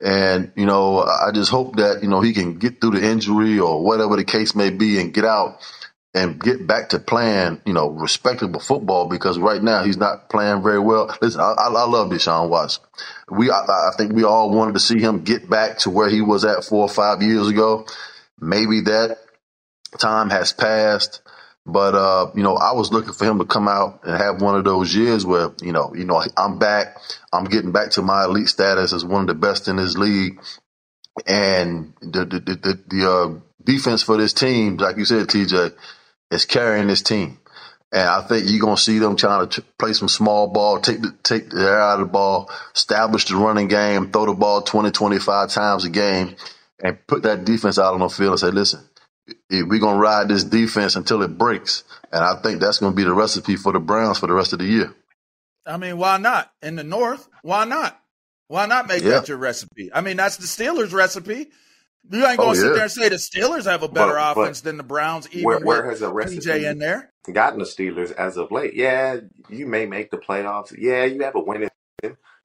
And 0.01 0.53
you 0.57 0.67
know, 0.67 1.01
I 1.01 1.31
just 1.33 1.51
hope 1.51 1.77
that 1.77 2.03
you 2.03 2.09
know 2.09 2.21
he 2.21 2.33
can 2.33 2.59
get 2.59 2.81
through 2.81 2.93
the 2.93 3.05
injury 3.05 3.59
or 3.59 3.83
whatever 3.83 4.17
the 4.17 4.25
case 4.25 4.55
may 4.55 4.71
be 4.71 5.01
and 5.01 5.15
get 5.15 5.25
out 5.25 5.59
and 6.15 6.41
get 6.41 6.65
back 6.65 6.91
to 6.91 7.01
playing, 7.01 7.61
you 7.67 7.73
know, 7.73 7.89
respectable 7.89 8.61
football 8.61 9.09
because 9.09 9.37
right 9.37 9.61
now 9.61 9.83
he's 9.83 9.97
not 9.97 10.29
playing 10.29 10.63
very 10.63 10.79
well. 10.79 11.15
Listen, 11.21 11.41
I, 11.41 11.55
I, 11.59 11.69
love 11.69 12.09
Deshaun 12.09 12.49
Watson. 12.49 12.85
We, 13.29 13.51
I, 13.51 13.65
I, 13.65 13.91
think 13.99 14.13
we 14.13 14.23
all 14.23 14.51
wanted 14.51 14.75
to 14.75 14.81
see 14.81 15.01
him 15.01 15.25
get 15.25 15.51
back 15.51 15.79
to 15.79 15.91
where 15.91 16.09
he 16.09 16.21
was 16.21 16.45
at 16.45 16.65
four 16.65 16.83
or 16.83 16.89
five 16.89 17.21
years 17.21 17.49
ago. 17.49 17.87
Maybe 18.41 18.83
that 18.83 19.19
time 19.99 20.31
has 20.31 20.53
passed, 20.53 21.21
but 21.67 21.95
uh, 21.95 22.31
you 22.35 22.43
know, 22.43 22.57
I 22.57 22.73
was 22.73 22.93
looking 22.93 23.15
for 23.15 23.25
him 23.25 23.39
to 23.39 23.47
come 23.47 23.69
out 23.69 24.01
and 24.05 24.17
have 24.17 24.43
one 24.43 24.57
of 24.57 24.65
those 24.65 24.95
years 24.95 25.25
where 25.25 25.51
you 25.63 25.73
know, 25.73 25.95
you 25.95 26.05
know, 26.05 26.23
I'm 26.37 26.59
back. 26.59 26.99
I'm 27.33 27.45
getting 27.45 27.73
back 27.73 27.91
to 27.93 28.03
my 28.03 28.25
elite 28.25 28.49
status 28.49 28.93
as 28.93 29.05
one 29.05 29.23
of 29.23 29.27
the 29.29 29.35
best 29.35 29.69
in 29.69 29.77
this 29.77 29.97
league, 29.97 30.41
and 31.27 31.95
the 32.01 32.25
the 32.25 32.41
the, 32.41 32.81
the, 32.87 33.11
uh, 33.11 33.41
defense 33.65 34.03
for 34.03 34.19
this 34.19 34.35
team, 34.35 34.77
like 34.77 34.99
you 34.99 35.07
said, 35.07 35.27
TJ 35.27 35.75
is 36.31 36.45
carrying 36.45 36.87
this 36.87 37.03
team. 37.03 37.39
And 37.93 38.09
I 38.09 38.23
think 38.23 38.51
you're 38.51 38.61
gonna 38.61 38.77
see 38.77 38.99
them 38.99 39.17
trying 39.17 39.49
to 39.49 39.63
play 39.79 39.93
some 39.93 40.09
small 40.09 40.49
ball, 40.49 40.81
take 40.81 41.01
the 41.01 41.15
take 41.23 41.49
the 41.49 41.61
air 41.61 41.81
out 41.81 42.01
of 42.01 42.09
the 42.09 42.13
ball, 42.13 42.51
establish 42.75 43.25
the 43.27 43.37
running 43.37 43.69
game, 43.69 44.11
throw 44.11 44.27
the 44.27 44.35
ball 44.35 44.63
20, 44.63 44.91
25 44.91 45.49
times 45.49 45.85
a 45.85 45.91
game, 45.91 46.35
and 46.83 47.07
put 47.07 47.23
that 47.23 47.45
defense 47.45 47.79
out 47.79 47.95
on 47.95 48.01
the 48.01 48.09
field 48.09 48.33
and 48.33 48.41
say, 48.41 48.51
listen, 48.51 48.81
we're 49.51 49.79
gonna 49.79 49.99
ride 49.99 50.29
this 50.29 50.45
defense 50.45 50.97
until 50.97 51.23
it 51.23 51.39
breaks. 51.39 51.85
And 52.13 52.23
I 52.23 52.41
think 52.43 52.61
that's 52.61 52.79
gonna 52.79 52.95
be 52.95 53.05
the 53.05 53.15
recipe 53.15 53.57
for 53.57 53.73
the 53.73 53.81
Browns 53.81 54.19
for 54.19 54.27
the 54.27 54.35
rest 54.35 54.53
of 54.53 54.59
the 54.59 54.67
year. 54.67 54.95
I 55.67 55.77
mean, 55.77 55.97
why 55.97 56.19
not? 56.19 56.53
In 56.63 56.77
the 56.77 56.85
North, 56.85 57.29
why 57.43 57.65
not? 57.65 57.99
Why 58.49 58.67
not 58.67 58.87
make 58.87 59.03
yeah. 59.03 59.11
that 59.11 59.29
your 59.29 59.39
recipe? 59.39 59.91
I 59.93 60.03
mean, 60.03 60.17
that's 60.17 60.37
the 60.37 60.47
Steelers' 60.47 60.93
recipe. 60.93 61.51
You 62.11 62.27
ain't 62.27 62.37
gonna 62.37 62.51
oh, 62.51 62.55
sit 62.55 62.75
there 62.75 62.83
and 62.83 62.93
say 62.93 63.09
the 63.09 63.17
Steelers 63.17 63.65
have 63.65 63.83
a 63.83 63.89
better 63.89 64.13
but, 64.13 64.33
offense 64.33 64.61
but 64.61 64.69
than 64.69 64.77
the 64.77 64.83
Browns. 64.83 65.27
Even 65.31 65.45
where, 65.45 65.61
where 65.61 65.89
has 65.89 66.03
a 66.03 66.13
recipe 66.13 66.67
in 66.67 66.79
there 66.79 67.11
gotten 67.33 67.59
the 67.59 67.65
Steelers 67.65 68.13
as 68.13 68.37
of 68.37 68.53
late? 68.53 68.75
Yeah, 68.75 69.21
you 69.49 69.67
may 69.67 69.87
make 69.87 70.11
the 70.11 70.19
playoffs. 70.19 70.75
Yeah, 70.77 71.05
you 71.07 71.23
have 71.23 71.35
a 71.35 71.41
winning, 71.41 71.71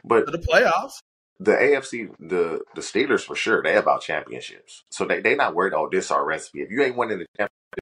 but 0.06 0.32
the 0.32 0.38
playoffs. 0.38 1.02
The 1.42 1.52
AFC, 1.52 2.10
the 2.20 2.62
the 2.76 2.82
Steelers 2.82 3.24
for 3.24 3.36
sure, 3.36 3.64
they 3.64 3.78
about 3.78 4.02
championships, 4.02 4.84
so 4.90 5.06
they 5.06 5.22
they 5.22 5.36
not 5.36 5.56
worried. 5.56 5.74
Oh, 5.74 5.88
this 5.90 6.12
our 6.12 6.26
recipe. 6.26 6.62
If 6.62 6.70
you 6.70 6.82
ain't 6.84 6.98
winning 6.98 7.20
the 7.20 7.28
championship, 7.38 7.80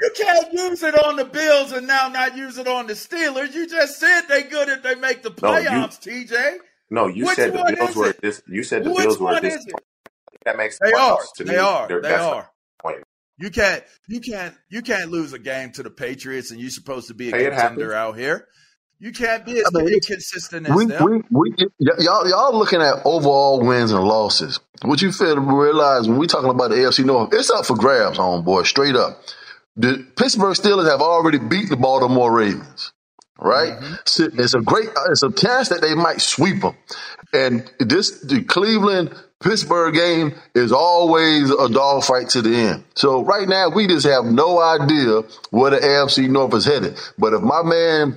you 0.00 0.10
can't 0.16 0.52
use 0.52 0.82
it 0.82 0.94
on 0.96 1.14
the 1.14 1.24
Bills 1.24 1.70
and 1.70 1.86
now 1.86 2.08
not 2.08 2.36
use 2.36 2.58
it 2.58 2.66
on 2.66 2.88
the 2.88 2.94
Steelers. 2.94 3.54
You 3.54 3.68
just 3.68 4.00
said 4.00 4.22
they 4.22 4.42
good 4.42 4.68
if 4.68 4.82
they 4.82 4.96
make 4.96 5.22
the 5.22 5.30
playoffs, 5.30 6.04
no, 6.06 6.12
you, 6.12 6.26
TJ. 6.26 6.56
No, 6.90 7.06
you 7.06 7.26
Which 7.26 7.36
said 7.36 7.52
the 7.52 7.74
Bills 7.76 7.96
were 7.96 8.14
this. 8.20 8.42
You 8.48 8.64
said 8.64 8.84
the 8.84 8.90
Which 8.90 9.04
Bills 9.04 9.20
were 9.20 9.40
this. 9.40 9.64
That 10.44 10.56
makes 10.56 10.78
they 10.80 10.92
are. 10.92 11.18
To 11.36 11.44
they 11.44 11.52
me. 11.52 11.58
are. 11.58 12.00
They 12.00 12.14
are. 12.14 12.50
You 13.38 13.50
can't. 13.50 13.82
You 14.08 14.20
can't. 14.20 14.54
You 14.68 14.82
can't 14.82 15.10
lose 15.10 15.32
a 15.32 15.38
game 15.38 15.72
to 15.72 15.82
the 15.82 15.90
Patriots, 15.90 16.50
and 16.50 16.60
you're 16.60 16.70
supposed 16.70 17.08
to 17.08 17.14
be 17.14 17.30
a 17.30 17.36
hey, 17.36 17.44
contender 17.44 17.94
out 17.94 18.18
here. 18.18 18.46
You 19.02 19.10
can't 19.10 19.44
be 19.44 19.58
as 19.58 19.64
I 19.74 19.82
mean, 19.82 19.94
inconsistent 19.94 20.68
as 20.68 20.76
we, 20.76 20.86
them. 20.86 21.04
We, 21.04 21.50
we, 21.50 21.54
y'all, 21.80 22.28
y'all 22.28 22.56
looking 22.56 22.80
at 22.80 23.04
overall 23.04 23.60
wins 23.60 23.90
and 23.90 24.04
losses. 24.04 24.60
What 24.82 25.02
you 25.02 25.10
fail 25.10 25.34
to 25.34 25.40
realize 25.40 26.06
when 26.06 26.18
we 26.18 26.28
talking 26.28 26.50
about 26.50 26.70
the 26.70 26.76
AFC 26.76 27.04
North, 27.04 27.30
it's 27.32 27.50
up 27.50 27.66
for 27.66 27.76
grabs, 27.76 28.16
homeboy. 28.16 28.64
Straight 28.64 28.94
up, 28.94 29.20
the 29.74 30.06
Pittsburgh 30.14 30.54
Steelers 30.54 30.88
have 30.88 31.00
already 31.00 31.38
beat 31.38 31.68
the 31.68 31.76
Baltimore 31.76 32.30
Ravens 32.30 32.92
right? 33.38 33.72
Mm-hmm. 33.72 34.40
It's 34.40 34.54
a 34.54 34.60
great, 34.60 34.88
it's 35.10 35.24
a 35.24 35.32
chance 35.32 35.70
that 35.70 35.80
they 35.80 35.96
might 35.96 36.20
sweep 36.20 36.62
them. 36.62 36.76
And 37.32 37.68
this, 37.80 38.20
the 38.20 38.44
Cleveland 38.44 39.12
Pittsburgh 39.40 39.94
game 39.94 40.34
is 40.54 40.70
always 40.70 41.50
a 41.50 41.68
dogfight 41.68 42.28
to 42.30 42.42
the 42.42 42.54
end. 42.54 42.84
So 42.94 43.24
right 43.24 43.48
now, 43.48 43.68
we 43.70 43.88
just 43.88 44.06
have 44.06 44.24
no 44.26 44.60
idea 44.60 45.22
where 45.50 45.72
the 45.72 45.78
AFC 45.78 46.28
North 46.28 46.54
is 46.54 46.64
headed. 46.64 47.00
But 47.18 47.32
if 47.32 47.42
my 47.42 47.64
man 47.64 48.16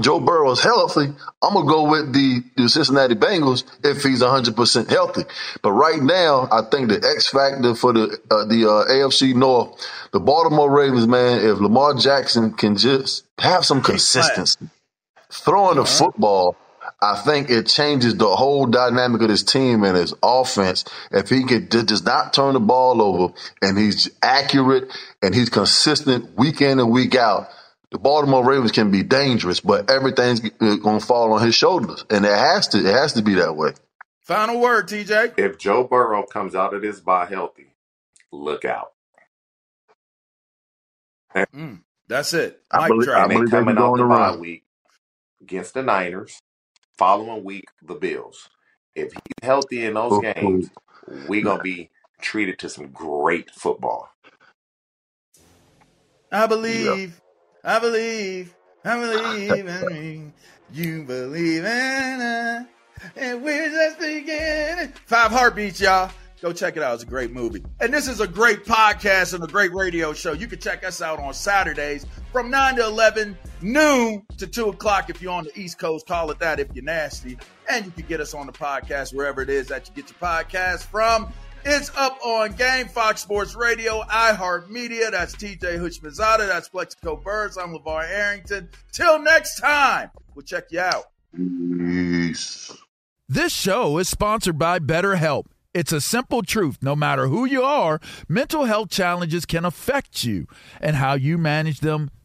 Joe 0.00 0.20
Burrow 0.20 0.50
is 0.52 0.62
healthy, 0.62 1.12
I'm 1.42 1.54
gonna 1.54 1.66
go 1.66 1.88
with 1.90 2.12
the, 2.14 2.42
the 2.56 2.68
Cincinnati 2.68 3.14
Bengals 3.14 3.64
if 3.84 4.02
he's 4.02 4.22
100 4.22 4.56
percent 4.56 4.88
healthy. 4.88 5.24
But 5.60 5.72
right 5.72 6.02
now, 6.02 6.48
I 6.50 6.62
think 6.62 6.88
the 6.88 7.06
X 7.14 7.28
factor 7.28 7.74
for 7.74 7.92
the 7.92 8.18
uh, 8.30 8.44
the 8.46 8.66
uh, 8.68 8.90
AFC 8.90 9.34
North, 9.34 9.86
the 10.12 10.20
Baltimore 10.20 10.70
Ravens, 10.70 11.06
man, 11.06 11.44
if 11.44 11.58
Lamar 11.60 11.94
Jackson 11.94 12.52
can 12.54 12.76
just 12.76 13.24
have 13.38 13.64
some 13.64 13.82
consistency, 13.82 14.70
throwing 15.30 15.76
the 15.76 15.84
football 15.84 16.56
I 17.02 17.16
think 17.16 17.50
it 17.50 17.66
changes 17.66 18.14
the 18.14 18.28
whole 18.28 18.66
dynamic 18.66 19.22
of 19.22 19.28
this 19.28 19.42
team 19.42 19.82
and 19.82 19.96
his 19.96 20.14
offense. 20.22 20.84
If 21.10 21.28
he 21.28 21.42
can 21.44 21.66
does 21.66 22.04
not 22.04 22.32
turn 22.32 22.54
the 22.54 22.60
ball 22.60 23.02
over 23.02 23.34
and 23.60 23.76
he's 23.76 24.08
accurate 24.22 24.96
and 25.20 25.34
he's 25.34 25.48
consistent 25.48 26.36
week 26.36 26.60
in 26.60 26.78
and 26.78 26.92
week 26.92 27.16
out, 27.16 27.48
the 27.92 27.98
Baltimore 28.00 28.44
Ravens 28.44 28.72
can 28.72 28.92
be 28.92 29.04
dangerous. 29.04 29.60
But 29.60 29.90
everything's 29.90 30.40
going 30.40 31.00
to 31.00 31.06
fall 31.06 31.34
on 31.34 31.44
his 31.46 31.56
shoulders, 31.56 32.04
and 32.10 32.26
it 32.26 32.32
has 32.36 32.68
to. 32.70 32.78
It 32.80 32.86
has 32.94 33.14
to 33.14 33.22
be 33.22 33.36
that 33.36 33.56
way. 33.56 33.74
Final 34.22 34.60
word, 34.60 34.88
TJ. 34.88 35.34
If 35.36 35.58
Joe 35.58 35.84
Burrow 35.84 36.24
comes 36.24 36.54
out 36.54 36.74
of 36.74 36.82
this 36.82 37.00
by 37.00 37.26
healthy, 37.26 37.74
look 38.32 38.64
out. 38.64 38.92
Mm, 41.54 41.82
that's 42.08 42.34
it. 42.34 42.62
I 42.72 42.80
believe, 42.82 43.08
I 43.14 43.28
believe 43.28 43.50
coming 43.50 43.78
out 43.78 43.96
the 43.96 44.04
bye 44.04 44.32
week 44.32 44.64
against 45.42 45.74
the 45.74 45.82
Niners 45.82 46.40
Following 46.98 47.44
week, 47.44 47.66
the 47.82 47.94
Bills. 47.96 48.50
If 48.94 49.12
he's 49.14 49.22
healthy 49.42 49.84
in 49.84 49.94
those 49.94 50.18
games, 50.18 50.70
we're 51.26 51.42
gonna 51.42 51.60
be 51.62 51.90
treated 52.20 52.58
to 52.60 52.68
some 52.70 52.88
great 52.88 53.50
football. 53.50 54.10
I 56.32 56.46
believe, 56.46 57.21
I 57.64 57.78
believe, 57.78 58.54
I 58.84 58.98
believe 58.98 59.66
in 59.68 59.86
me. 59.86 60.32
You 60.72 61.04
believe 61.04 61.64
in 61.64 62.20
us, 62.20 62.66
and 63.14 63.42
we're 63.44 63.70
just 63.70 64.00
beginning. 64.00 64.92
Five 65.06 65.30
heartbeats, 65.30 65.80
y'all. 65.80 66.10
Go 66.40 66.52
check 66.52 66.76
it 66.76 66.82
out. 66.82 66.94
It's 66.94 67.04
a 67.04 67.06
great 67.06 67.30
movie. 67.30 67.62
And 67.78 67.94
this 67.94 68.08
is 68.08 68.20
a 68.20 68.26
great 68.26 68.64
podcast 68.64 69.32
and 69.32 69.44
a 69.44 69.46
great 69.46 69.72
radio 69.72 70.12
show. 70.12 70.32
You 70.32 70.48
can 70.48 70.58
check 70.58 70.84
us 70.84 71.00
out 71.00 71.20
on 71.20 71.32
Saturdays 71.34 72.04
from 72.32 72.50
9 72.50 72.76
to 72.76 72.84
11, 72.84 73.38
noon 73.60 74.26
to 74.38 74.48
2 74.48 74.70
o'clock 74.70 75.08
if 75.08 75.22
you're 75.22 75.32
on 75.32 75.44
the 75.44 75.56
East 75.56 75.78
Coast. 75.78 76.08
Call 76.08 76.32
it 76.32 76.40
that 76.40 76.58
if 76.58 76.66
you're 76.74 76.82
nasty. 76.82 77.38
And 77.70 77.86
you 77.86 77.92
can 77.92 78.06
get 78.06 78.20
us 78.20 78.34
on 78.34 78.46
the 78.48 78.52
podcast 78.52 79.14
wherever 79.14 79.40
it 79.40 79.50
is 79.50 79.68
that 79.68 79.88
you 79.88 79.94
get 79.94 80.10
your 80.10 80.18
podcast 80.18 80.82
from. 80.86 81.32
It's 81.64 81.92
up 81.96 82.18
on 82.24 82.52
Game, 82.52 82.88
Fox 82.88 83.20
Sports 83.22 83.54
Radio, 83.54 84.02
iHeartMedia. 84.02 85.12
That's 85.12 85.36
TJ 85.36 85.78
Houshmandzadeh. 85.78 86.48
That's 86.48 86.68
Plaxico 86.68 87.14
Burress. 87.16 87.56
I'm 87.56 87.72
LaVar 87.72 88.08
Arrington. 88.10 88.68
Till 88.92 89.22
next 89.22 89.60
time, 89.60 90.10
we'll 90.34 90.42
check 90.42 90.64
you 90.70 90.80
out. 90.80 91.04
Peace. 91.36 92.76
This 93.28 93.52
show 93.52 93.98
is 93.98 94.08
sponsored 94.08 94.58
by 94.58 94.80
BetterHelp. 94.80 95.44
It's 95.72 95.92
a 95.92 96.00
simple 96.00 96.42
truth. 96.42 96.78
No 96.82 96.96
matter 96.96 97.28
who 97.28 97.44
you 97.44 97.62
are, 97.62 98.00
mental 98.28 98.64
health 98.64 98.90
challenges 98.90 99.46
can 99.46 99.64
affect 99.64 100.24
you, 100.24 100.46
and 100.80 100.96
how 100.96 101.14
you 101.14 101.38
manage 101.38 101.78
them 101.78 102.10